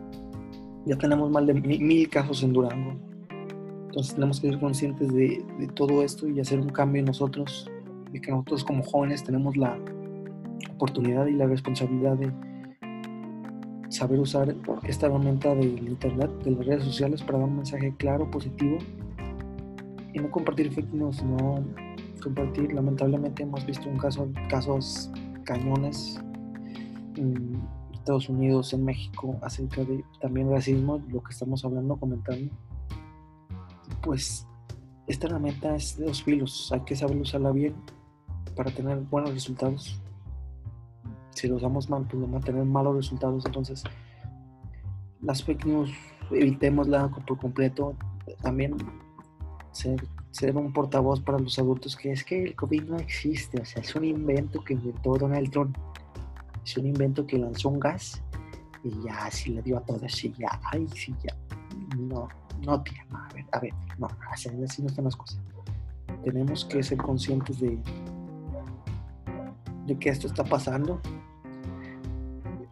ya 0.85 0.97
tenemos 0.97 1.31
más 1.31 1.47
de 1.47 1.55
mil, 1.55 2.09
casos 2.09 2.43
en 2.43 2.53
Durango. 2.53 2.95
Entonces, 3.87 4.15
tenemos 4.15 4.41
que 4.41 4.49
ser 4.49 4.61
conscientes 4.61 5.13
de, 5.13 5.45
todo 5.75 6.03
esto 6.03 6.29
y 6.29 6.41
hacer 6.41 6.61
un 6.61 6.71
cambio 6.71 7.01
en 7.01 7.07
nosotros, 7.07 7.71
de 8.11 8.21
que 8.21 8.31
nosotros 8.31 8.65
como 8.65 8.83
jóvenes 8.83 9.23
tenemos 9.23 9.57
la 9.57 9.79
oportunidad 10.75 11.27
y 11.27 11.33
la 11.33 11.47
responsabilidad 11.47 12.17
de 12.17 12.33
saber 13.91 14.19
usar 14.21 14.55
esta 14.85 15.07
herramienta 15.07 15.55
del 15.55 15.89
Internet, 15.89 16.31
de 16.45 16.53
las 16.53 16.67
redes 16.67 16.85
sociales, 16.85 17.23
para 17.23 17.39
dar 17.39 17.49
un 17.49 17.57
mensaje 17.57 17.95
claro, 17.99 18.31
positivo 18.31 18.79
y 20.15 20.19
no 20.19 20.31
compartir 20.31 20.73
fake 20.73 20.93
news, 20.93 21.17
sino 21.17 21.63
compartir. 22.23 22.73
Lamentablemente 22.73 23.43
hemos 23.43 23.65
visto 23.67 23.89
un 23.89 23.99
caso, 23.99 24.29
casos 24.49 25.11
cañones 25.45 26.21
en 27.17 27.61
Estados 28.03 28.29
Unidos, 28.29 28.73
en 28.73 28.85
México, 28.85 29.39
acerca 29.43 29.85
de 29.85 30.05
también 30.21 30.51
racismo, 30.51 31.01
lo 31.09 31.23
que 31.23 31.33
estamos 31.33 31.65
hablando, 31.65 31.97
comentando. 31.97 32.53
Pues 34.03 34.47
esta 35.07 35.29
herramienta 35.29 35.77
es 35.77 35.97
de 35.97 36.07
dos 36.07 36.23
filos, 36.23 36.71
hay 36.73 36.81
que 36.81 36.97
saber 36.97 37.17
usarla 37.17 37.53
bien 37.53 37.75
para 38.57 38.71
tener 38.71 38.99
buenos 38.99 39.33
resultados. 39.33 40.01
Si 41.31 41.49
lo 41.49 41.57
usamos 41.57 41.89
mal, 41.89 42.07
pues 42.09 42.21
vamos 42.21 42.43
a 42.43 42.47
tener 42.47 42.65
malos 42.65 42.97
resultados. 42.97 43.47
Entonces, 43.47 43.83
las 45.21 45.43
fake 45.43 45.65
news, 45.65 45.91
evitémosla 46.31 47.09
por 47.27 47.39
completo. 47.39 47.95
También 48.43 48.77
ser 49.71 50.03
ser 50.33 50.57
un 50.57 50.73
portavoz 50.73 51.21
para 51.21 51.39
los 51.39 51.59
adultos 51.59 51.95
que 51.95 52.11
es 52.11 52.25
que 52.25 52.43
el 52.43 52.57
COVID 52.57 52.85
no 52.85 52.97
existe, 52.97 53.61
o 53.61 53.65
sea, 53.65 53.83
es 53.83 53.95
un 53.95 54.05
invento 54.05 54.65
que 54.65 54.73
inventó 54.73 55.17
Donald 55.17 55.51
Trump, 55.51 55.77
es 56.65 56.77
un 56.77 56.87
invento 56.87 57.27
que 57.27 57.39
lanzó 57.39 57.69
un 57.69 57.81
gas 57.81 58.23
y 58.85 58.91
ya 59.03 59.27
así 59.27 59.51
le 59.51 59.63
dio 59.63 59.79
a 59.79 59.81
todos, 59.81 60.03
así 60.03 60.33
ya, 60.39 60.61
ay, 60.73 60.87
sí, 60.95 61.15
ya, 61.23 61.37
no, 61.97 62.29
no, 62.65 62.83
tía, 62.83 63.07
a 63.13 63.33
ver, 63.33 63.45
a 63.53 63.61
ver, 63.61 63.73
no, 63.99 64.09
así, 64.31 64.49
así 64.65 64.83
no 64.83 64.89
están 64.89 65.05
las 65.05 65.17
cosas. 65.17 65.41
Tenemos 66.25 66.65
que 66.65 66.83
ser 66.83 66.99
conscientes 66.99 67.61
de, 67.61 67.79
de 69.87 69.99
que 69.99 70.09
esto 70.09 70.27
está 70.27 70.45
pasando. 70.45 71.01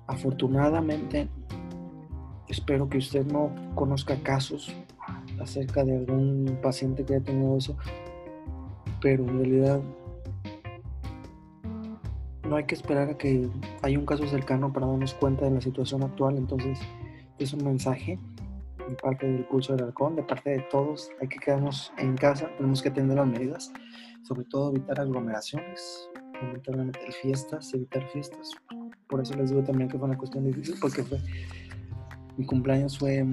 Afortunadamente, 0.06 1.28
espero 2.48 2.88
que 2.88 2.98
usted 2.98 3.26
no 3.26 3.52
conozca 3.74 4.16
casos 4.22 4.74
acerca 5.40 5.84
de 5.84 5.96
algún 5.96 6.58
paciente 6.62 7.04
que 7.04 7.14
haya 7.14 7.24
tenido 7.24 7.56
eso, 7.56 7.76
pero 9.00 9.24
en 9.24 9.38
realidad 9.38 9.80
no 12.50 12.56
hay 12.56 12.64
que 12.64 12.74
esperar 12.74 13.08
a 13.08 13.16
que 13.16 13.48
haya 13.80 13.96
un 13.96 14.04
caso 14.04 14.26
cercano 14.26 14.72
para 14.72 14.88
darnos 14.88 15.14
cuenta 15.14 15.44
de 15.44 15.52
la 15.52 15.60
situación 15.60 16.02
actual, 16.02 16.36
entonces 16.36 16.80
es 17.38 17.52
un 17.52 17.64
mensaje 17.64 18.18
de 18.88 18.96
parte 18.96 19.30
del 19.30 19.44
pulso 19.44 19.76
del 19.76 19.84
halcón, 19.84 20.16
de 20.16 20.24
parte 20.24 20.50
de 20.50 20.58
todos, 20.68 21.10
hay 21.20 21.28
que 21.28 21.38
quedarnos 21.38 21.92
en 21.96 22.16
casa, 22.16 22.50
tenemos 22.56 22.82
que 22.82 22.88
atender 22.88 23.18
las 23.18 23.28
medidas, 23.28 23.72
sobre 24.22 24.44
todo 24.46 24.70
evitar 24.70 24.98
aglomeraciones, 24.98 26.10
evitar 26.42 26.74
fiestas, 27.22 27.72
evitar 27.72 28.04
fiestas. 28.08 28.50
Por 29.08 29.20
eso 29.20 29.34
les 29.34 29.50
digo 29.50 29.62
también 29.62 29.88
que 29.88 29.96
fue 29.96 30.08
una 30.08 30.18
cuestión 30.18 30.44
difícil, 30.44 30.74
porque 30.80 31.04
fue, 31.04 31.18
mi 32.36 32.44
cumpleaños 32.44 32.98
fue 32.98 33.24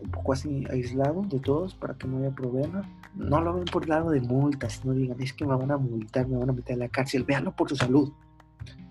un 0.00 0.10
poco 0.10 0.32
así 0.32 0.64
aislado 0.70 1.22
de 1.22 1.40
todos 1.40 1.74
para 1.74 1.94
que 1.94 2.06
no 2.06 2.18
haya 2.18 2.34
problema. 2.34 2.82
No 3.14 3.40
lo 3.40 3.54
ven 3.54 3.64
por 3.64 3.84
el 3.84 3.90
lado 3.90 4.10
de 4.10 4.20
multas, 4.20 4.84
no 4.84 4.92
digan, 4.92 5.20
es 5.20 5.32
que 5.32 5.46
me 5.46 5.56
van 5.56 5.70
a 5.70 5.78
multar, 5.78 6.28
me 6.28 6.36
van 6.36 6.50
a 6.50 6.52
meter 6.52 6.74
a 6.74 6.78
la 6.78 6.88
cárcel, 6.88 7.24
véanlo 7.24 7.54
por 7.54 7.68
su 7.68 7.76
salud. 7.76 8.12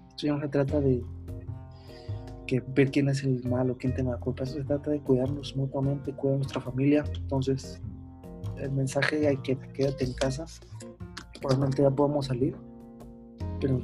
Esto 0.10 0.28
ya 0.28 0.34
no 0.34 0.42
se 0.42 0.48
trata 0.48 0.80
de 0.80 1.04
que 2.48 2.62
ver 2.76 2.92
quién 2.92 3.10
es 3.10 3.24
el 3.24 3.44
malo, 3.48 3.76
quién 3.78 3.94
tiene 3.94 4.12
la 4.12 4.18
culpa, 4.18 4.44
eso 4.44 4.54
se 4.54 4.64
trata 4.64 4.92
de 4.92 5.02
cuidarnos 5.02 5.56
mutuamente, 5.56 6.14
cuidar 6.14 6.38
nuestra 6.38 6.62
familia. 6.62 7.04
Entonces, 7.16 7.82
el 8.58 8.72
mensaje 8.72 9.28
hay 9.28 9.38
que 9.38 9.58
quédate 9.74 10.06
en 10.06 10.14
casa, 10.14 10.46
probablemente 11.42 11.82
ya 11.82 11.92
podemos 11.92 12.28
salir, 12.28 12.56
pero 13.60 13.80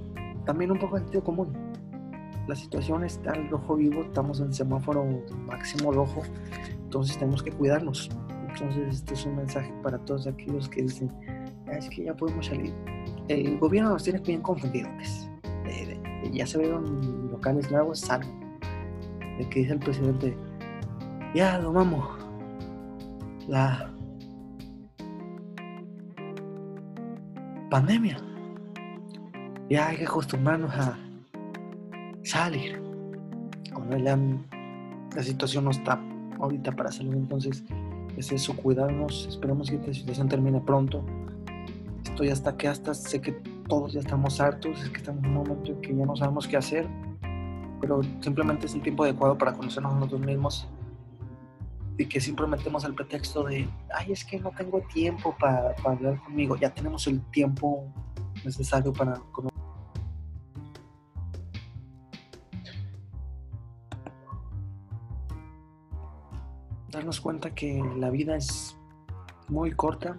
también 0.46 0.72
un 0.72 0.80
poco 0.80 0.96
de 0.96 1.02
sentido 1.02 1.24
común. 1.24 1.54
La 2.48 2.56
situación 2.56 3.04
está 3.04 3.36
en 3.36 3.50
rojo 3.50 3.76
vivo, 3.76 4.02
estamos 4.02 4.40
en 4.40 4.54
semáforo 4.54 5.06
máximo 5.46 5.92
rojo, 5.92 6.22
entonces 6.92 7.18
tenemos 7.18 7.42
que 7.42 7.54
cuidarnos. 7.54 8.10
Entonces 8.50 8.96
este 8.96 9.14
es 9.14 9.26
un 9.26 9.38
mensaje 9.38 9.74
para 9.82 9.98
todos 10.00 10.28
aquellos 10.28 10.68
que 10.68 10.82
dicen, 10.82 11.10
ah, 11.68 11.78
es 11.78 11.90
que 11.90 12.04
ya 12.04 12.14
podemos 12.14 12.48
salir. 12.48 12.74
El 13.30 13.58
gobierno 13.60 13.92
nos 13.92 14.04
tiene 14.04 14.20
bien 14.20 14.42
confundidos. 14.42 14.92
Pues. 14.96 15.30
ya 16.34 16.46
se 16.46 16.58
vieron 16.58 17.32
locales 17.32 17.72
nuevos, 17.72 18.02
salvo. 18.02 18.28
El 19.40 19.48
que 19.48 19.62
dice 19.62 19.72
el 19.72 19.80
presidente, 19.80 20.38
ya 21.34 21.60
lo. 21.60 21.72
La 23.48 23.90
pandemia. 27.70 28.18
Ya 29.70 29.88
hay 29.88 29.96
que 29.96 30.04
acostumbrarnos 30.04 30.74
a, 30.76 31.00
salir. 32.24 32.84
Cuando 33.74 33.98
ya 33.98 34.20
la 35.16 35.24
situación 35.24 35.64
no 35.64 35.72
está 35.72 36.11
ahorita 36.42 36.72
para 36.74 36.92
salir, 36.92 37.14
entonces 37.14 37.64
es 38.18 38.32
eso, 38.32 38.56
cuidarnos. 38.56 39.28
Esperemos 39.28 39.70
que 39.70 39.78
esta 39.78 39.94
situación 39.94 40.28
termine 40.28 40.60
pronto. 40.60 41.04
Estoy 42.04 42.30
hasta 42.30 42.58
que 42.58 42.68
hasta 42.68 42.94
sé 42.94 43.22
que 43.22 43.32
todos 43.68 43.94
ya 43.94 44.02
estamos 44.02 44.42
hartos, 44.42 44.82
es 44.84 44.90
que 44.90 44.98
estamos 44.98 45.24
en 45.24 45.30
un 45.30 45.36
momento 45.36 45.72
en 45.72 45.82
que 45.82 45.96
ya 45.96 46.06
no 46.06 46.16
sabemos 46.16 46.48
qué 46.48 46.58
hacer, 46.58 46.88
pero 47.80 48.02
simplemente 48.20 48.66
es 48.66 48.74
un 48.74 48.82
tiempo 48.82 49.04
adecuado 49.04 49.38
para 49.38 49.54
conocernos 49.54 49.94
a 49.94 49.96
nosotros 49.96 50.22
mismos 50.22 50.68
y 51.98 52.06
que 52.06 52.20
siempre 52.20 52.48
metemos 52.48 52.84
el 52.84 52.96
pretexto 52.96 53.44
de, 53.44 53.70
ay, 53.94 54.12
es 54.12 54.26
que 54.26 54.40
no 54.40 54.52
tengo 54.52 54.82
tiempo 54.94 55.36
para, 55.40 55.76
para 55.76 55.96
hablar 55.96 56.24
conmigo, 56.24 56.56
ya 56.56 56.74
tenemos 56.74 57.06
el 57.08 57.22
tiempo 57.32 57.86
necesario 58.44 58.92
para 58.92 59.14
conocer. 59.32 59.51
Darnos 67.12 67.24
cuenta 67.24 67.54
que 67.54 67.84
la 67.98 68.10
vida 68.10 68.38
es 68.38 68.78
muy 69.50 69.72
corta, 69.72 70.18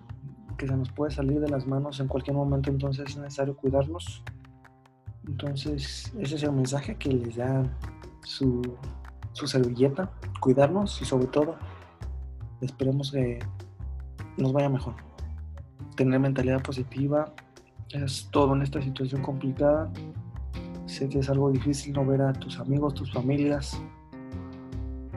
que 0.58 0.66
se 0.66 0.76
nos 0.76 0.92
puede 0.92 1.10
salir 1.10 1.40
de 1.40 1.48
las 1.48 1.66
manos 1.66 2.00
en 2.00 2.06
cualquier 2.06 2.36
momento, 2.36 2.68
entonces 2.68 3.08
es 3.08 3.16
necesario 3.16 3.56
cuidarnos. 3.56 4.22
Entonces, 5.26 6.12
ese 6.18 6.34
es 6.34 6.42
el 6.42 6.52
mensaje 6.52 6.96
que 6.96 7.08
les 7.08 7.36
da 7.36 7.64
su, 8.24 8.60
su 9.32 9.46
servilleta, 9.46 10.12
cuidarnos 10.38 11.00
y 11.00 11.06
sobre 11.06 11.28
todo 11.28 11.56
esperemos 12.60 13.10
que 13.10 13.38
nos 14.36 14.52
vaya 14.52 14.68
mejor. 14.68 14.94
Tener 15.96 16.20
mentalidad 16.20 16.62
positiva 16.62 17.32
es 17.88 18.28
todo 18.30 18.54
en 18.54 18.60
esta 18.60 18.82
situación 18.82 19.22
complicada. 19.22 19.90
Sé 20.84 21.08
que 21.08 21.20
es 21.20 21.30
algo 21.30 21.50
difícil 21.50 21.94
no 21.94 22.04
ver 22.04 22.20
a 22.20 22.34
tus 22.34 22.60
amigos, 22.60 22.92
tus 22.92 23.10
familias. 23.10 23.80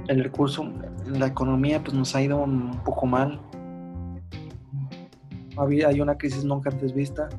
El 0.07 0.23
recurso, 0.23 0.71
la 1.07 1.27
economía 1.27 1.83
pues 1.83 1.95
nos 1.95 2.15
ha 2.15 2.21
ido 2.21 2.37
un 2.37 2.71
poco 2.83 3.05
mal. 3.05 3.39
Hay 5.57 6.01
una 6.01 6.17
crisis 6.17 6.43
nunca 6.43 6.69
antes 6.69 6.93
vista, 6.93 7.29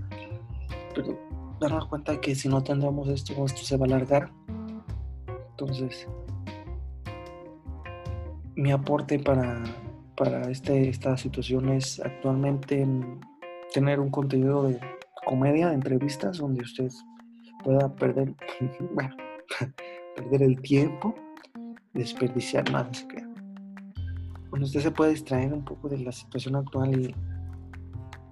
pero 0.95 1.19
darnos 1.61 1.87
cuenta 1.87 2.21
que 2.21 2.35
si 2.35 2.49
no 2.49 2.63
tendremos 2.63 3.09
esto, 3.09 3.33
esto 3.45 3.63
se 3.63 3.77
va 3.77 3.85
a 3.85 3.89
alargar. 3.89 4.31
Entonces, 5.51 6.09
mi 8.55 8.73
aporte 8.73 9.19
para 9.19 9.63
para 10.17 10.51
este, 10.51 10.89
esta 10.89 11.17
situación 11.17 11.69
es 11.69 12.01
actualmente 12.01 12.87
tener 13.73 14.01
un 14.01 14.11
contenido 14.11 14.65
de 14.65 14.81
comedia, 15.25 15.69
de 15.69 15.75
entrevistas, 15.75 16.39
donde 16.39 16.63
usted 16.63 16.91
pueda 17.63 17.95
perder, 17.95 18.35
bueno, 18.95 19.15
perder 20.17 20.43
el 20.43 20.61
tiempo, 20.61 21.15
desperdiciar 21.97 22.71
más. 22.71 23.05
Que, 23.05 23.25
cuando 24.51 24.67
usted 24.67 24.81
se 24.81 24.91
puede 24.91 25.11
distraer 25.13 25.53
un 25.53 25.65
poco 25.65 25.89
de 25.89 25.99
la 25.99 26.13
situación 26.13 26.57
actual 26.57 26.99
y, 27.01 27.15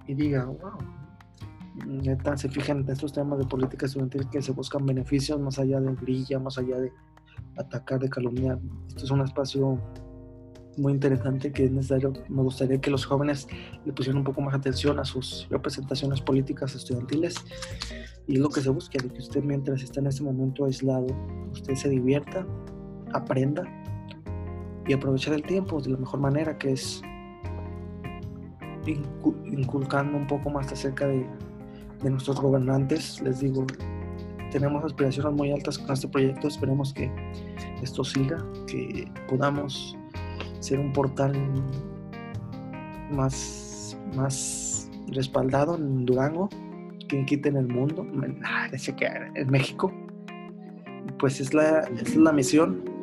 y 0.07 0.15
diga, 0.15 0.45
wow, 0.45 0.77
neta, 1.85 2.37
se 2.37 2.49
fijan 2.49 2.79
en 2.79 2.89
estos 2.89 3.13
temas 3.13 3.39
de 3.39 3.45
política 3.45 3.85
estudiantil 3.85 4.29
que 4.29 4.41
se 4.41 4.51
buscan 4.51 4.85
beneficios 4.85 5.39
más 5.39 5.59
allá 5.59 5.79
de 5.79 5.93
grilla, 5.95 6.39
más 6.39 6.57
allá 6.57 6.79
de 6.79 6.91
atacar, 7.57 7.99
de 7.99 8.09
calumniar. 8.09 8.59
Esto 8.87 9.05
es 9.05 9.11
un 9.11 9.21
espacio 9.21 9.79
muy 10.77 10.93
interesante 10.93 11.51
que 11.51 11.65
es 11.65 11.71
necesario, 11.71 12.11
me 12.27 12.41
gustaría 12.41 12.79
que 12.79 12.89
los 12.89 13.05
jóvenes 13.05 13.47
le 13.85 13.93
pusieran 13.93 14.19
un 14.19 14.23
poco 14.25 14.41
más 14.41 14.53
atención 14.53 14.99
a 14.99 15.05
sus 15.05 15.47
representaciones 15.49 16.21
políticas 16.21 16.75
estudiantiles 16.75 17.35
y 18.27 18.37
lo 18.37 18.49
que 18.49 18.61
se 18.61 18.69
busca, 18.69 18.97
de 19.01 19.09
que 19.09 19.19
usted 19.19 19.43
mientras 19.43 19.83
está 19.83 19.99
en 19.99 20.07
este 20.07 20.23
momento 20.23 20.65
aislado, 20.65 21.07
usted 21.51 21.75
se 21.75 21.89
divierta, 21.89 22.45
aprenda 23.15 23.63
y 24.87 24.93
aprovechar 24.93 25.33
el 25.33 25.43
tiempo 25.43 25.81
de 25.81 25.91
la 25.91 25.97
mejor 25.97 26.19
manera, 26.19 26.57
que 26.57 26.73
es 26.73 27.01
inculcando 28.85 30.17
un 30.17 30.27
poco 30.27 30.49
más 30.49 30.71
acerca 30.71 31.07
de, 31.07 31.25
nuestros 32.03 32.39
gobernantes. 32.39 33.19
Les 33.21 33.39
digo, 33.39 33.65
tenemos 34.51 34.83
aspiraciones 34.83 35.33
muy 35.33 35.51
altas 35.51 35.79
con 35.79 35.91
este 35.91 36.07
proyecto, 36.07 36.47
esperemos 36.47 36.93
que 36.93 37.09
esto 37.81 38.03
siga, 38.03 38.37
que 38.67 39.11
podamos 39.27 39.97
ser 40.59 40.79
un 40.79 40.93
portal 40.93 41.33
más, 43.11 43.97
más 44.15 44.91
respaldado 45.07 45.77
en 45.77 46.05
Durango, 46.05 46.49
que 47.07 47.25
quite 47.25 47.49
en 47.49 47.57
el 47.57 47.67
mundo, 47.67 48.05
en 48.05 49.49
México. 49.49 49.91
Pues 51.17 51.39
es 51.39 51.53
la, 51.53 51.79
es 51.79 52.15
la 52.15 52.31
misión. 52.31 52.94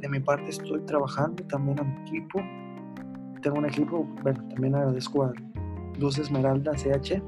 De 0.00 0.08
mi 0.08 0.20
parte 0.20 0.50
estoy 0.50 0.80
trabajando 0.82 1.44
también 1.44 1.78
en 1.78 2.06
equipo. 2.06 2.40
Tengo 3.42 3.58
un 3.58 3.66
equipo, 3.66 4.04
bueno, 4.22 4.42
también 4.48 4.74
agradezco 4.74 5.24
a 5.24 5.32
Luz 5.98 6.18
Esmeralda 6.18 6.72
CH, 6.72 7.22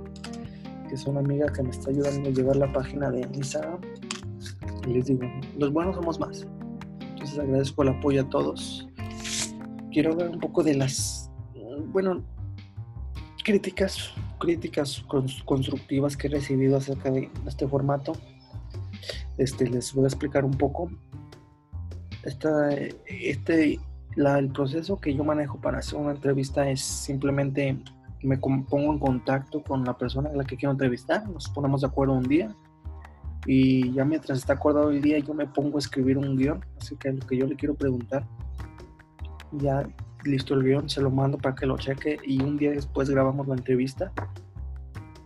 que 0.88 0.94
es 0.94 1.06
una 1.06 1.20
amiga 1.20 1.46
que 1.52 1.62
me 1.62 1.70
está 1.70 1.90
ayudando 1.90 2.28
a 2.28 2.32
llevar 2.32 2.56
la 2.56 2.72
página 2.72 3.10
de 3.10 3.20
Instagram. 3.32 3.80
Les 4.86 5.06
digo, 5.06 5.22
los 5.58 5.72
buenos 5.72 5.96
somos 5.96 6.18
más. 6.18 6.46
Entonces 7.00 7.38
agradezco 7.38 7.82
el 7.82 7.90
apoyo 7.90 8.22
a 8.22 8.28
todos 8.28 8.90
quiero 9.90 10.12
hablar 10.12 10.30
un 10.30 10.40
poco 10.40 10.62
de 10.62 10.74
las, 10.74 11.30
bueno, 11.88 12.24
críticas, 13.44 14.12
críticas 14.38 15.04
constructivas 15.44 16.16
que 16.16 16.28
he 16.28 16.30
recibido 16.30 16.76
acerca 16.76 17.10
de 17.10 17.30
este 17.46 17.66
formato. 17.66 18.12
Este, 19.38 19.68
les 19.68 19.92
voy 19.94 20.04
a 20.04 20.08
explicar 20.08 20.44
un 20.44 20.52
poco. 20.52 20.90
Esta, 22.22 22.70
este, 23.06 23.80
la, 24.16 24.38
el 24.38 24.48
proceso 24.48 24.98
que 25.00 25.14
yo 25.14 25.24
manejo 25.24 25.58
para 25.60 25.78
hacer 25.78 25.98
una 25.98 26.12
entrevista 26.12 26.68
es 26.68 26.80
simplemente 26.80 27.78
me 28.22 28.36
pongo 28.36 28.92
en 28.92 28.98
contacto 28.98 29.62
con 29.62 29.84
la 29.84 29.96
persona 29.96 30.28
a 30.28 30.36
la 30.36 30.44
que 30.44 30.56
quiero 30.56 30.72
entrevistar, 30.72 31.26
nos 31.28 31.48
ponemos 31.48 31.80
de 31.80 31.86
acuerdo 31.86 32.12
un 32.12 32.24
día 32.24 32.54
y 33.46 33.92
ya 33.92 34.04
mientras 34.04 34.36
está 34.36 34.52
acordado 34.52 34.90
el 34.90 35.00
día 35.00 35.18
yo 35.20 35.32
me 35.32 35.46
pongo 35.46 35.76
a 35.76 35.78
escribir 35.78 36.18
un 36.18 36.36
guion 36.36 36.62
acerca 36.78 37.08
de 37.10 37.16
lo 37.16 37.26
que 37.26 37.38
yo 37.38 37.46
le 37.46 37.56
quiero 37.56 37.74
preguntar 37.74 38.26
ya 39.52 39.88
listo 40.24 40.54
el 40.54 40.64
guion, 40.64 40.88
se 40.88 41.00
lo 41.00 41.10
mando 41.10 41.38
para 41.38 41.54
que 41.54 41.66
lo 41.66 41.76
cheque 41.78 42.18
y 42.24 42.42
un 42.42 42.56
día 42.56 42.70
después 42.70 43.08
grabamos 43.10 43.48
la 43.48 43.54
entrevista. 43.54 44.12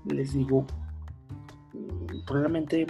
Les 0.07 0.35
digo, 0.35 0.67
probablemente 2.27 2.87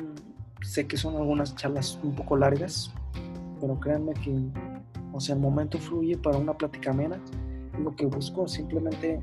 sé 0.62 0.86
que 0.86 0.96
son 0.96 1.16
algunas 1.16 1.54
charlas 1.56 1.98
un 2.02 2.14
poco 2.14 2.36
largas, 2.36 2.92
pero 3.64 3.80
créanme 3.80 4.12
que, 4.12 4.38
o 5.14 5.18
sea, 5.18 5.34
el 5.34 5.40
momento 5.40 5.78
fluye 5.78 6.18
para 6.18 6.36
una 6.36 6.52
plática 6.52 6.90
amena. 6.90 7.18
Lo 7.82 7.96
que 7.96 8.04
busco 8.04 8.46
simplemente 8.46 9.22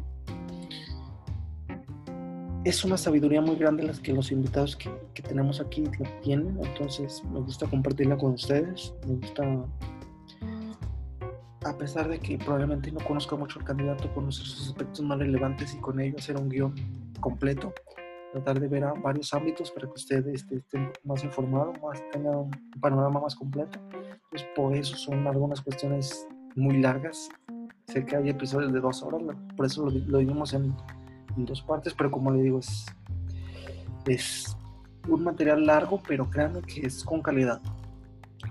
es 2.64 2.84
una 2.84 2.98
sabiduría 2.98 3.40
muy 3.40 3.56
grande 3.56 3.84
las 3.84 4.00
que 4.00 4.14
los 4.14 4.32
invitados 4.32 4.76
que, 4.76 4.90
que 5.14 5.22
tenemos 5.22 5.62
aquí 5.62 5.84
tienen, 6.24 6.58
entonces 6.64 7.24
me 7.32 7.40
gusta 7.40 7.68
compartirla 7.68 8.18
con 8.18 8.32
ustedes, 8.34 8.96
me 9.08 9.18
gusta 9.18 9.44
a 11.64 11.78
pesar 11.78 12.10
de 12.10 12.20
que 12.20 12.40
probablemente 12.40 12.92
no 12.92 13.00
conozca 13.06 13.36
mucho 13.36 13.60
al 13.60 13.66
candidato, 13.66 14.12
conocer 14.16 14.44
sus 14.44 14.70
aspectos 14.70 15.02
más 15.02 15.20
relevantes 15.20 15.76
y 15.76 15.78
con 15.78 16.00
ello 16.00 16.16
hacer 16.18 16.36
un 16.38 16.50
guion 16.50 16.74
completo, 17.20 17.72
tratar 18.32 18.60
de 18.60 18.68
ver 18.68 18.86
a 18.86 18.94
varios 18.94 19.32
ámbitos 19.36 19.70
para 19.70 19.86
que 19.86 19.94
usted 19.94 20.26
esté, 20.30 20.64
más 21.04 21.24
informado, 21.24 21.74
más, 21.74 22.02
tenga 22.12 22.32
un 22.32 22.50
panorama 22.80 23.20
más 23.20 23.36
completo. 23.36 23.80
Por 24.56 24.76
eso 24.76 24.96
son 24.96 25.28
algunas 25.28 25.62
cuestiones 25.62 26.28
muy 26.56 26.78
largas. 26.78 27.30
Sé 27.88 28.06
que 28.06 28.16
hay 28.16 28.30
episodios 28.30 28.72
de 28.72 28.80
dos 28.80 29.04
horas, 29.04 29.22
por 29.58 29.66
eso 29.66 29.86
lo, 29.86 29.92
lo 29.92 30.18
dimos 30.20 30.54
en, 30.54 30.74
en, 31.36 31.46
dos 31.46 31.62
partes, 31.62 31.94
pero 31.94 32.10
como 32.10 32.32
le 32.32 32.42
digo, 32.42 32.60
es, 32.60 32.86
es 34.06 34.58
un 35.10 35.24
material 35.24 35.66
largo, 35.66 36.02
pero 36.08 36.30
créanme 36.30 36.62
que 36.62 36.86
es 36.88 37.04
con 37.04 37.22
calidad. 37.22 37.62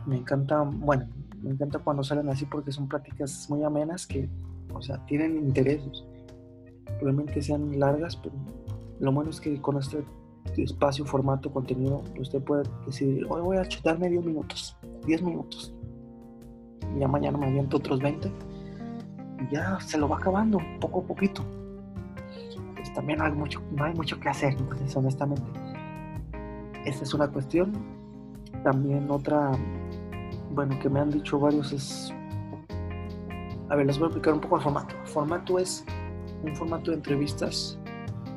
Me 0.04 0.16
encanta, 0.16 0.60
bueno, 0.62 1.08
me 1.42 1.50
encanta 1.50 1.78
cuando 1.78 2.02
salen 2.02 2.28
así 2.28 2.44
porque 2.44 2.72
son 2.72 2.86
prácticas 2.86 3.48
muy 3.48 3.64
amenas 3.64 4.06
que, 4.06 4.28
o 4.74 4.82
sea, 4.82 5.04
tienen 5.06 5.38
intereses. 5.38 6.04
Probablemente 6.98 7.40
sean 7.40 7.78
largas, 7.78 8.16
pero 8.16 8.34
lo 8.98 9.12
bueno 9.12 9.30
es 9.30 9.40
que 9.40 9.60
con 9.62 9.78
este 9.78 10.04
espacio, 10.56 11.04
formato, 11.04 11.50
contenido, 11.50 12.02
usted 12.18 12.42
puede 12.42 12.64
decidir, 12.86 13.26
hoy 13.28 13.40
voy 13.40 13.56
a 13.56 13.66
chutar 13.66 13.98
medio 13.98 14.20
minutos, 14.20 14.76
10 15.06 15.22
minutos. 15.22 15.74
Ya 16.98 17.08
mañana 17.08 17.38
me 17.38 17.46
aviento 17.46 17.76
otros 17.76 18.00
20. 18.00 18.28
Y 18.28 19.54
ya 19.54 19.78
se 19.80 19.96
lo 19.96 20.08
va 20.08 20.16
acabando, 20.16 20.58
poco 20.80 21.00
a 21.00 21.02
poquito. 21.04 21.44
Pues 22.74 22.92
también 22.92 23.18
no 23.18 23.26
hay 23.26 23.32
mucho, 23.32 23.62
no 23.72 23.84
hay 23.84 23.94
mucho 23.94 24.18
que 24.18 24.28
hacer, 24.28 24.54
entonces 24.58 24.94
honestamente. 24.96 25.46
Esa 26.84 27.04
es 27.04 27.14
una 27.14 27.28
cuestión. 27.28 27.72
También 28.64 29.10
otra 29.10 29.52
bueno, 30.52 30.78
que 30.80 30.88
me 30.88 31.00
han 31.00 31.10
dicho 31.10 31.38
varios 31.38 31.72
es... 31.72 32.12
A 33.68 33.76
ver, 33.76 33.86
les 33.86 33.98
voy 33.98 34.06
a 34.06 34.08
explicar 34.08 34.34
un 34.34 34.40
poco 34.40 34.56
el 34.56 34.62
formato. 34.62 34.94
El 35.00 35.06
formato 35.06 35.58
es 35.58 35.84
un 36.42 36.56
formato 36.56 36.90
de 36.90 36.96
entrevistas 36.96 37.78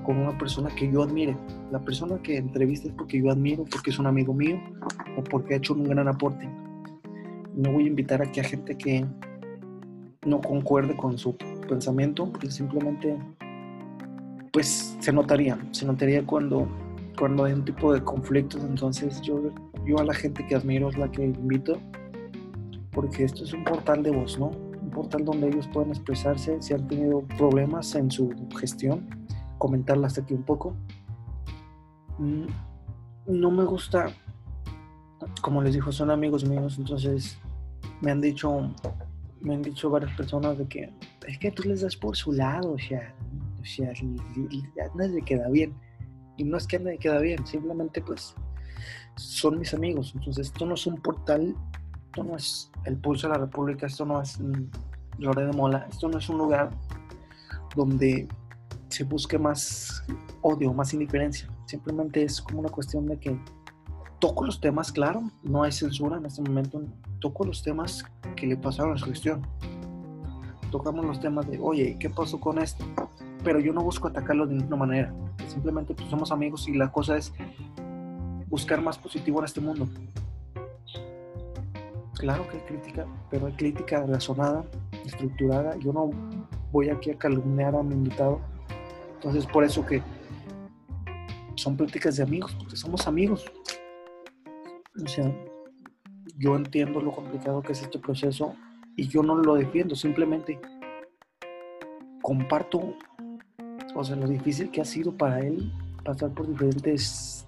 con 0.06 0.18
una 0.18 0.38
persona 0.38 0.70
que 0.76 0.92
yo 0.92 1.02
admire. 1.02 1.36
La 1.74 1.80
persona 1.80 2.22
que 2.22 2.38
entrevista 2.38 2.88
es 2.88 2.94
porque 2.94 3.20
yo 3.20 3.32
admiro, 3.32 3.66
porque 3.66 3.90
es 3.90 3.98
un 3.98 4.06
amigo 4.06 4.32
mío, 4.32 4.62
o 5.18 5.24
porque 5.24 5.56
ha 5.56 5.58
hecho 5.58 5.74
un 5.74 5.86
gran 5.86 6.08
aporte. 6.08 6.48
No 7.56 7.72
voy 7.72 7.86
a 7.86 7.88
invitar 7.88 8.22
aquí 8.22 8.42
a 8.42 8.44
gente 8.44 8.78
que 8.78 9.04
no 10.24 10.40
concuerde 10.40 10.96
con 10.96 11.18
su 11.18 11.36
pensamiento, 11.68 12.30
porque 12.32 12.52
simplemente 12.52 13.18
pues 14.52 14.96
se 15.00 15.12
notaría, 15.12 15.58
se 15.72 15.88
notaría 15.88 16.24
cuando, 16.24 16.68
cuando 17.18 17.46
hay 17.46 17.54
un 17.54 17.66
tipo 17.66 17.92
de 17.92 18.04
conflictos, 18.04 18.64
entonces 18.64 19.20
yo, 19.22 19.42
yo 19.84 19.98
a 19.98 20.04
la 20.04 20.14
gente 20.14 20.46
que 20.46 20.54
admiro 20.54 20.90
es 20.90 20.98
la 21.00 21.10
que 21.10 21.26
invito, 21.26 21.80
porque 22.92 23.24
esto 23.24 23.46
es 23.46 23.52
un 23.52 23.64
portal 23.64 24.04
de 24.04 24.12
voz, 24.12 24.38
¿no? 24.38 24.52
Un 24.80 24.92
portal 24.92 25.26
donde 25.26 25.48
ellos 25.48 25.68
pueden 25.74 25.90
expresarse 25.90 26.56
si 26.62 26.76
han 26.76 26.88
tenido 26.88 27.22
problemas 27.36 27.96
en 27.96 28.12
su 28.12 28.32
gestión, 28.60 29.08
comentarlas 29.58 30.20
aquí 30.20 30.36
un 30.36 30.44
poco. 30.44 30.76
Mm, 32.18 32.46
no 33.28 33.52
me 33.52 33.64
gusta, 33.64 34.08
como 35.42 35.62
les 35.62 35.74
dijo, 35.74 35.92
son 35.92 36.12
amigos 36.12 36.46
míos, 36.46 36.76
entonces 36.78 37.38
me 38.02 38.12
han 38.12 38.22
dicho, 38.22 38.72
me 39.42 39.56
han 39.56 39.62
dicho 39.62 39.90
varias 39.90 40.16
personas 40.16 40.58
de 40.58 40.68
que 40.68 40.94
es 41.28 41.38
que 41.38 41.52
tú 41.52 41.64
les 41.64 41.82
das 41.82 41.96
por 41.96 42.16
su 42.16 42.34
lado, 42.34 42.74
o 42.74 42.80
sea, 42.80 43.14
o 43.62 43.66
sea, 43.66 43.92
a 43.92 44.98
nadie 44.98 45.16
le 45.16 45.22
queda 45.22 45.50
bien. 45.50 45.74
Y 46.36 46.44
no 46.44 46.58
es 46.58 46.68
que 46.68 46.78
a 46.78 46.80
nadie 46.80 46.98
queda 46.98 47.20
bien, 47.20 47.46
simplemente 47.46 48.02
pues 48.02 48.36
son 49.16 49.60
mis 49.60 49.74
amigos. 49.74 50.12
Entonces 50.16 50.48
esto 50.48 50.66
no 50.66 50.74
es 50.74 50.86
un 50.86 51.02
portal, 51.02 51.56
esto 52.06 52.24
no 52.24 52.36
es 52.36 52.72
el 52.86 52.98
pulso 52.98 53.28
de 53.28 53.34
la 53.34 53.40
República, 53.40 53.86
esto 53.86 54.06
no 54.06 54.22
es 54.22 54.40
Lore 55.18 55.46
de 55.46 55.54
Mola, 55.54 55.88
esto 55.90 56.10
no 56.10 56.18
es 56.18 56.28
un 56.28 56.40
lugar 56.40 56.72
donde 57.76 58.28
se 58.94 59.04
busque 59.04 59.38
más 59.38 60.04
odio, 60.42 60.74
más 60.74 60.94
indiferencia. 60.94 61.50
Simplemente 61.66 62.24
es 62.24 62.42
como 62.42 62.60
una 62.60 62.70
cuestión 62.70 63.06
de 63.08 63.20
que 63.20 63.40
toco 64.20 64.46
los 64.46 64.62
temas, 64.62 64.92
claro, 64.92 65.24
no 65.44 65.64
hay 65.64 65.72
censura 65.72 66.18
en 66.18 66.26
este 66.26 66.42
momento, 66.42 66.82
toco 67.20 67.46
los 67.46 67.62
temas 67.62 68.06
que 68.36 68.48
le 68.48 68.58
pasaron 68.58 68.94
a 68.94 68.98
su 68.98 69.06
gestión. 69.06 69.46
Tocamos 70.72 71.06
los 71.06 71.20
temas 71.20 71.50
de, 71.50 71.60
oye, 71.60 71.98
¿qué 72.00 72.10
pasó 72.10 72.40
con 72.40 72.58
esto? 72.60 72.86
pero 73.44 73.60
yo 73.60 73.74
no 73.74 73.84
busco 73.84 74.08
atacarlo 74.08 74.48
de 74.48 74.56
ninguna 74.56 74.78
manera. 74.78 75.14
Simplemente 75.48 75.94
pues, 75.94 76.10
somos 76.10 76.32
amigos 76.32 76.68
y 76.68 76.74
la 76.74 76.92
cosa 76.92 77.18
es 77.18 77.34
buscar 78.48 78.82
más 78.82 78.98
positivo 78.98 79.40
en 79.40 79.46
este 79.46 79.62
mundo. 79.62 79.88
Claro 82.16 82.48
que 82.48 82.58
hay 82.58 82.64
crítica, 82.64 83.06
pero 83.30 83.48
hay 83.48 83.54
crítica 83.54 84.06
razonada, 84.06 84.64
estructurada. 85.06 85.76
Yo 85.78 85.92
no 85.92 86.12
voy 86.72 86.90
aquí 86.90 87.12
a 87.12 87.18
calumniar 87.18 87.76
a 87.76 87.84
mi 87.84 87.96
invitado. 87.96 88.40
Entonces, 89.24 89.50
por 89.50 89.64
eso 89.64 89.86
que 89.86 90.04
son 91.56 91.78
pláticas 91.78 92.18
de 92.18 92.24
amigos, 92.24 92.54
porque 92.60 92.76
somos 92.76 93.08
amigos. 93.08 93.46
O 95.02 95.08
sea, 95.08 95.34
yo 96.38 96.58
entiendo 96.58 97.00
lo 97.00 97.14
complicado 97.14 97.62
que 97.62 97.72
es 97.72 97.82
este 97.82 98.00
proceso 98.00 98.54
y 98.98 99.08
yo 99.08 99.24
no 99.24 99.36
lo 99.36 99.56
defiendo, 99.56 99.96
simplemente 99.96 100.60
comparto 102.22 102.96
o 103.96 104.04
sea, 104.04 104.18
lo 104.18 104.28
difícil 104.28 104.70
que 104.72 104.82
ha 104.82 104.86
sido 104.86 105.16
para 105.16 105.40
él 105.40 105.72
pasar 106.04 106.32
por 106.32 106.48
diferentes 106.48 107.48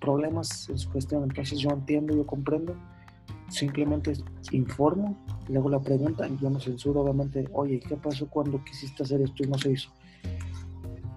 problemas 0.00 0.68
en 0.68 0.76
su 0.76 0.90
gestión. 0.90 1.22
Entonces 1.22 1.58
yo 1.58 1.70
entiendo, 1.70 2.14
yo 2.14 2.26
comprendo, 2.26 2.76
simplemente 3.48 4.12
informo, 4.52 5.16
le 5.48 5.58
hago 5.58 5.70
la 5.70 5.80
pregunta 5.80 6.28
y 6.28 6.36
yo 6.36 6.50
no 6.50 6.60
censuro, 6.60 7.00
obviamente, 7.00 7.48
oye, 7.52 7.80
¿qué 7.80 7.96
pasó 7.96 8.28
cuando 8.28 8.62
quisiste 8.64 9.02
hacer 9.02 9.22
esto 9.22 9.44
y 9.44 9.46
no 9.46 9.56
se 9.56 9.72
hizo? 9.72 9.90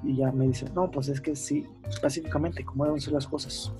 Y 0.04 0.16
ya 0.16 0.32
me 0.32 0.48
dice, 0.48 0.66
no, 0.74 0.90
pues 0.90 1.10
es 1.10 1.20
que 1.20 1.36
sí, 1.36 1.66
pacíficamente, 2.02 2.64
como 2.64 2.86
deben 2.86 3.02
ser 3.02 3.14
las 3.14 3.28
cosas. 3.28 3.72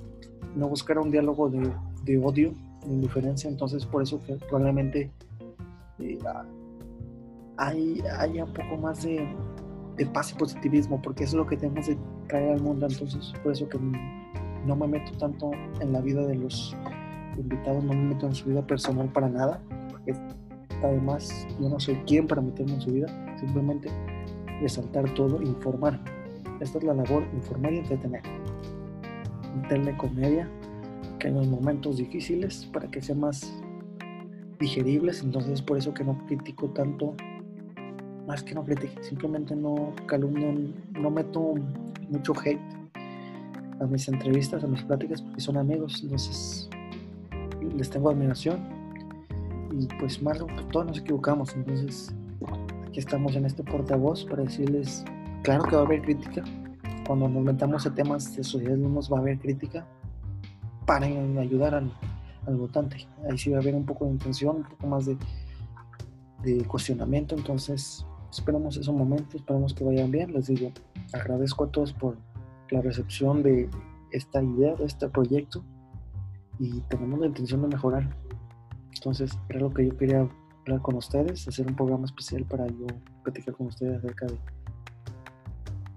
No 0.56 0.68
buscar 0.68 1.00
un 1.00 1.12
diálogo 1.12 1.50
de, 1.50 1.72
de 2.04 2.18
odio, 2.18 2.54
de 2.86 2.94
indiferencia, 2.94 3.50
entonces 3.50 3.86
por 3.86 4.04
eso 4.04 4.22
que 4.26 4.36
probablemente 4.36 5.12
eh, 6.00 6.20
hay, 7.58 8.02
hay 8.18 8.42
un 8.42 8.54
poco 8.54 8.78
más 8.78 9.04
de 9.04 9.28
de 10.00 10.06
paz 10.06 10.32
y 10.32 10.36
positivismo, 10.36 11.00
porque 11.02 11.26
eso 11.26 11.36
es 11.36 11.40
lo 11.40 11.46
que 11.46 11.58
tenemos 11.58 11.86
de 11.88 11.98
traer 12.28 12.54
al 12.54 12.62
mundo. 12.62 12.88
Entonces, 12.90 13.34
por 13.44 13.52
eso 13.52 13.68
que 13.68 13.78
no 14.66 14.76
me 14.76 14.88
meto 14.88 15.12
tanto 15.18 15.52
en 15.82 15.92
la 15.92 16.00
vida 16.00 16.26
de 16.26 16.36
los 16.36 16.76
invitados, 17.38 17.84
no 17.84 17.94
me 17.94 18.14
meto 18.14 18.26
en 18.26 18.34
su 18.34 18.48
vida 18.50 18.66
personal 18.66 19.10
para 19.12 19.28
nada, 19.28 19.62
porque 19.92 20.14
además 20.82 21.46
yo 21.60 21.70
no 21.70 21.80
soy 21.80 21.96
quien 22.08 22.28
para 22.28 22.42
meterme 22.42 22.74
en 22.76 22.82
su 22.82 22.92
vida, 22.92 23.38
simplemente 23.38 23.90
resaltar 24.62 25.14
todo, 25.14 25.42
informar. 25.42 26.00
Esta 26.60 26.78
es 26.78 26.84
la 26.84 26.94
labor, 26.94 27.24
informar 27.34 27.74
y 27.74 27.78
entretener. 27.78 28.22
Meterle 29.62 29.98
comedia, 29.98 30.50
que 31.20 31.28
en 31.30 31.36
los 31.36 31.48
momentos 31.48 31.98
difíciles, 31.98 32.66
para 32.72 32.90
que 32.90 33.02
sean 33.02 33.20
más 33.20 33.52
digeribles, 34.60 35.24
entonces 35.24 35.62
por 35.62 35.78
eso 35.78 35.94
que 35.94 36.04
no 36.04 36.18
critico 36.28 36.70
tanto 36.70 37.16
más 38.28 38.44
que 38.44 38.54
no 38.54 38.64
critique, 38.64 39.02
simplemente 39.02 39.56
no 39.56 39.94
calumnio, 40.06 40.54
no 40.92 41.10
meto 41.10 41.56
mucho 42.10 42.34
hate 42.34 42.60
a 43.80 43.86
mis 43.86 44.08
entrevistas, 44.08 44.64
a 44.64 44.68
mis 44.68 44.84
pláticas, 44.84 45.22
porque 45.22 45.42
son 45.42 45.58
amigos, 45.58 46.02
entonces 46.04 46.70
les 47.76 47.90
tengo 47.90 48.10
admiración. 48.10 48.60
Y 49.72 49.88
pues 50.00 50.22
más 50.22 50.40
todos 50.72 50.86
nos 50.86 51.00
equivocamos, 51.00 51.56
entonces 51.56 52.14
aquí 52.90 53.00
estamos 53.00 53.36
en 53.36 53.46
este 53.46 53.64
portavoz 53.64 54.26
para 54.26 54.44
decirles, 54.44 55.06
claro 55.44 55.64
que 55.64 55.76
va 55.76 55.84
a 55.84 55.86
haber 55.86 56.02
crítica, 56.02 56.44
cuando 57.08 57.30
nos 57.30 57.44
metamos 57.44 57.86
en 57.86 57.96
temas 57.96 58.36
de 58.36 58.44
sociedad 58.44 58.78
nos 58.78 59.12
va 59.12 59.18
a 59.18 59.22
haber 59.22 59.40
crítica 59.40 59.88
para 60.86 61.06
ayudar 61.06 61.76
al, 61.76 61.92
al 62.46 62.56
votante, 62.58 63.08
ahí 63.30 63.38
sí 63.38 63.52
va 63.52 63.58
a 63.58 63.62
haber 63.62 63.76
un 63.76 63.86
poco 63.86 64.06
de 64.06 64.12
intención, 64.12 64.58
un 64.58 64.64
poco 64.64 64.88
más 64.88 65.06
de, 65.06 65.18
de 66.44 66.66
cuestionamiento, 66.66 67.36
entonces 67.36 68.06
Esperamos 68.32 68.78
esos 68.78 68.94
momentos, 68.94 69.36
esperamos 69.36 69.74
que 69.74 69.84
vayan 69.84 70.12
bien. 70.12 70.34
Les 70.34 70.48
digo, 70.48 70.72
agradezco 71.14 71.66
a 71.66 71.72
todos 71.72 71.94
por 71.94 72.18
la 72.70 72.82
recepción 72.82 73.42
de 73.42 73.70
esta 74.12 74.44
idea, 74.44 74.76
de 74.76 74.86
este 74.86 75.10
proyecto 75.10 75.64
y 76.60 76.82
tenemos 76.82 77.20
la 77.20 77.28
intención 77.28 77.62
de 77.64 77.70
mejorar. 77.70 78.16
Entonces, 78.94 79.38
era 79.50 79.62
lo 79.62 79.74
que 79.74 79.88
yo 79.88 79.98
quería 79.98 80.30
hablar 80.62 80.82
con 80.82 80.96
ustedes, 80.96 81.48
hacer 81.48 81.68
un 81.68 81.76
programa 81.76 82.06
especial 82.06 82.46
para 82.46 82.68
yo 82.68 82.88
platicar 83.24 83.56
con 83.56 83.68
ustedes 83.68 83.98
acerca 83.98 84.26
de, 84.28 84.38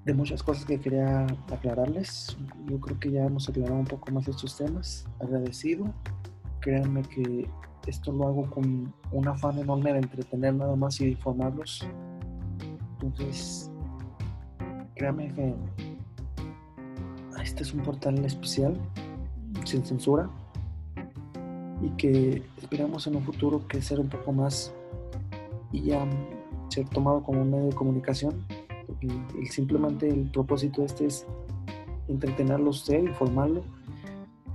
de 0.05 0.15
muchas 0.15 0.43
cosas 0.43 0.65
que 0.65 0.81
quería 0.81 1.27
aclararles. 1.51 2.37
Yo 2.69 2.81
creo 2.81 2.99
que 2.99 3.11
ya 3.11 3.25
hemos 3.25 3.49
aclarado 3.49 3.77
un 3.77 3.87
poco 3.87 4.11
más 4.13 4.29
estos 4.29 4.57
temas. 4.57 5.07
Agradecido. 5.21 5.93
Créanme 6.61 7.03
que 7.03 7.49
esto 7.87 8.13
lo 8.13 8.29
hago 8.29 8.51
con 8.51 8.95
un 9.11 9.29
afán 9.29 9.59
enorme 9.59 9.93
de 9.93 9.99
entretener 9.99 10.55
nada 10.55 10.77
más 10.77 11.01
y 11.01 11.07
de 11.07 11.11
informarlos 11.11 11.85
entonces, 13.03 13.71
créame 14.95 15.33
que 15.35 15.55
este 17.43 17.65
es 17.65 17.75
un 17.75 17.83
portal 17.83 18.25
especial, 18.25 18.79
sin 19.65 19.85
censura, 19.85 20.31
y 21.83 21.91
que 21.91 22.43
esperamos 22.57 23.07
en 23.07 23.17
un 23.17 23.25
futuro 23.25 23.67
crecer 23.67 23.99
un 23.99 24.09
poco 24.09 24.33
más 24.33 24.73
y 25.73 25.83
ya 25.83 26.07
ser 26.69 26.89
tomado 26.89 27.23
como 27.23 27.43
un 27.43 27.51
medio 27.51 27.67
de 27.67 27.75
comunicación. 27.75 28.47
Y, 29.01 29.47
simplemente 29.47 30.09
el 30.09 30.31
propósito 30.31 30.85
este 30.85 31.07
es 31.07 31.27
entretenerlo 32.09 32.69
a 32.69 32.71
usted, 32.71 33.01
informarlo 33.01 33.63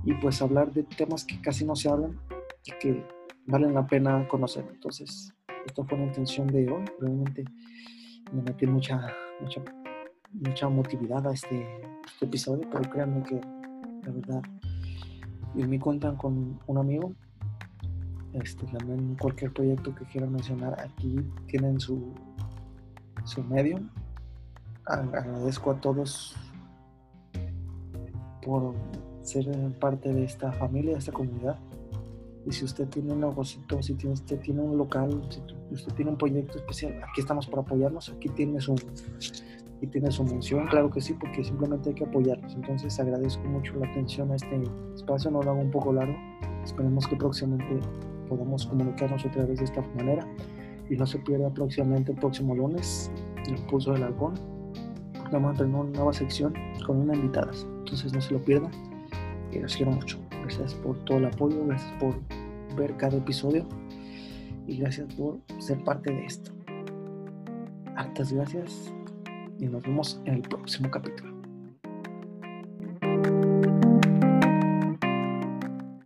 y 0.04 0.14
pues 0.14 0.40
hablar 0.40 0.72
de 0.72 0.84
temas 0.84 1.24
que 1.24 1.40
casi 1.40 1.64
no 1.64 1.76
se 1.76 1.88
hablan 1.88 2.18
y 2.64 2.72
que 2.80 3.04
valen 3.46 3.74
la 3.74 3.86
pena 3.86 4.26
conocer. 4.28 4.64
Entonces, 4.70 5.34
esta 5.66 5.84
fue 5.84 5.98
la 5.98 6.04
intención 6.04 6.46
de 6.46 6.70
hoy. 6.70 6.84
Realmente 6.98 7.44
me 8.32 8.42
metí 8.42 8.66
mucha, 8.66 9.12
mucha, 9.40 9.62
mucha 10.32 10.68
motividad 10.68 11.26
a 11.26 11.34
este, 11.34 11.66
este 12.06 12.24
episodio, 12.24 12.68
pero 12.70 12.88
créanme 12.90 13.22
que 13.22 13.40
la 14.04 14.12
verdad, 14.12 14.42
y 15.54 15.64
me 15.64 15.78
cuentan 15.78 16.16
con 16.16 16.58
un 16.66 16.78
amigo. 16.78 17.12
Este, 18.32 18.66
también 18.66 19.16
cualquier 19.16 19.52
proyecto 19.52 19.94
que 19.94 20.04
quieran 20.04 20.32
mencionar, 20.32 20.78
aquí 20.80 21.16
tienen 21.46 21.80
su, 21.80 22.12
su 23.24 23.42
medio. 23.44 23.80
Agradezco 24.84 25.70
a 25.70 25.80
todos 25.80 26.36
por 28.42 28.74
ser 29.22 29.46
parte 29.78 30.12
de 30.12 30.24
esta 30.24 30.52
familia, 30.52 30.92
de 30.92 30.98
esta 30.98 31.12
comunidad. 31.12 31.58
Y 32.46 32.52
si 32.52 32.64
usted 32.64 32.88
tiene 32.88 33.12
un 33.12 33.20
negocio, 33.20 33.60
si 33.80 33.92
usted 34.06 34.40
tiene 34.40 34.62
un 34.62 34.78
local, 34.78 35.20
si 35.30 35.40
usted 35.74 35.92
tiene 35.94 36.12
un 36.12 36.16
proyecto 36.16 36.58
especial, 36.58 36.94
aquí 37.02 37.20
estamos 37.20 37.46
para 37.46 37.60
apoyarnos, 37.62 38.08
aquí 38.08 38.28
tiene 38.30 38.60
su, 38.60 38.74
aquí 39.78 39.86
tiene 39.86 40.10
su 40.10 40.24
mención, 40.24 40.66
claro 40.66 40.90
que 40.90 41.00
sí, 41.00 41.14
porque 41.14 41.42
simplemente 41.42 41.90
hay 41.90 41.94
que 41.94 42.04
apoyarnos. 42.04 42.54
Entonces 42.54 42.98
agradezco 43.00 43.44
mucho 43.44 43.74
la 43.76 43.86
atención 43.86 44.30
a 44.32 44.36
este 44.36 44.62
espacio, 44.94 45.30
no 45.30 45.42
lo 45.42 45.52
hago 45.52 45.60
un 45.60 45.70
poco 45.70 45.92
largo. 45.92 46.16
Esperemos 46.64 47.06
que 47.06 47.16
próximamente 47.16 47.80
podamos 48.28 48.66
comunicarnos 48.66 49.24
otra 49.24 49.44
vez 49.46 49.58
de 49.58 49.64
esta 49.64 49.80
manera. 49.96 50.26
Y 50.90 50.96
no 50.96 51.06
se 51.06 51.18
pierda 51.18 51.50
próximamente 51.50 52.12
el 52.12 52.18
próximo 52.18 52.54
lunes 52.54 53.10
el 53.46 53.56
pulso 53.66 53.92
del 53.92 54.02
halcón. 54.02 54.34
Vamos 55.32 55.54
a 55.54 55.58
tener 55.58 55.74
una 55.74 55.90
nueva 55.90 56.12
sección 56.12 56.54
con 56.86 56.98
una 56.98 57.14
invitada. 57.14 57.52
Entonces 57.78 58.12
no 58.12 58.20
se 58.20 58.34
lo 58.34 58.40
pierdan. 58.40 58.72
Y 59.52 59.58
los 59.58 59.76
quiero 59.76 59.92
mucho. 59.92 60.18
Gracias 60.42 60.74
por 60.74 60.96
todo 61.04 61.18
el 61.18 61.26
apoyo, 61.26 61.64
gracias 61.66 61.92
por 62.00 62.14
ver 62.76 62.96
cada 62.96 63.18
episodio 63.18 63.66
y 64.66 64.78
gracias 64.78 65.12
por 65.14 65.38
ser 65.58 65.82
parte 65.84 66.12
de 66.12 66.24
esto. 66.24 66.52
Hartas 67.96 68.32
gracias 68.32 68.92
y 69.58 69.66
nos 69.66 69.82
vemos 69.82 70.20
en 70.24 70.34
el 70.34 70.42
próximo 70.42 70.90
capítulo. 70.90 71.37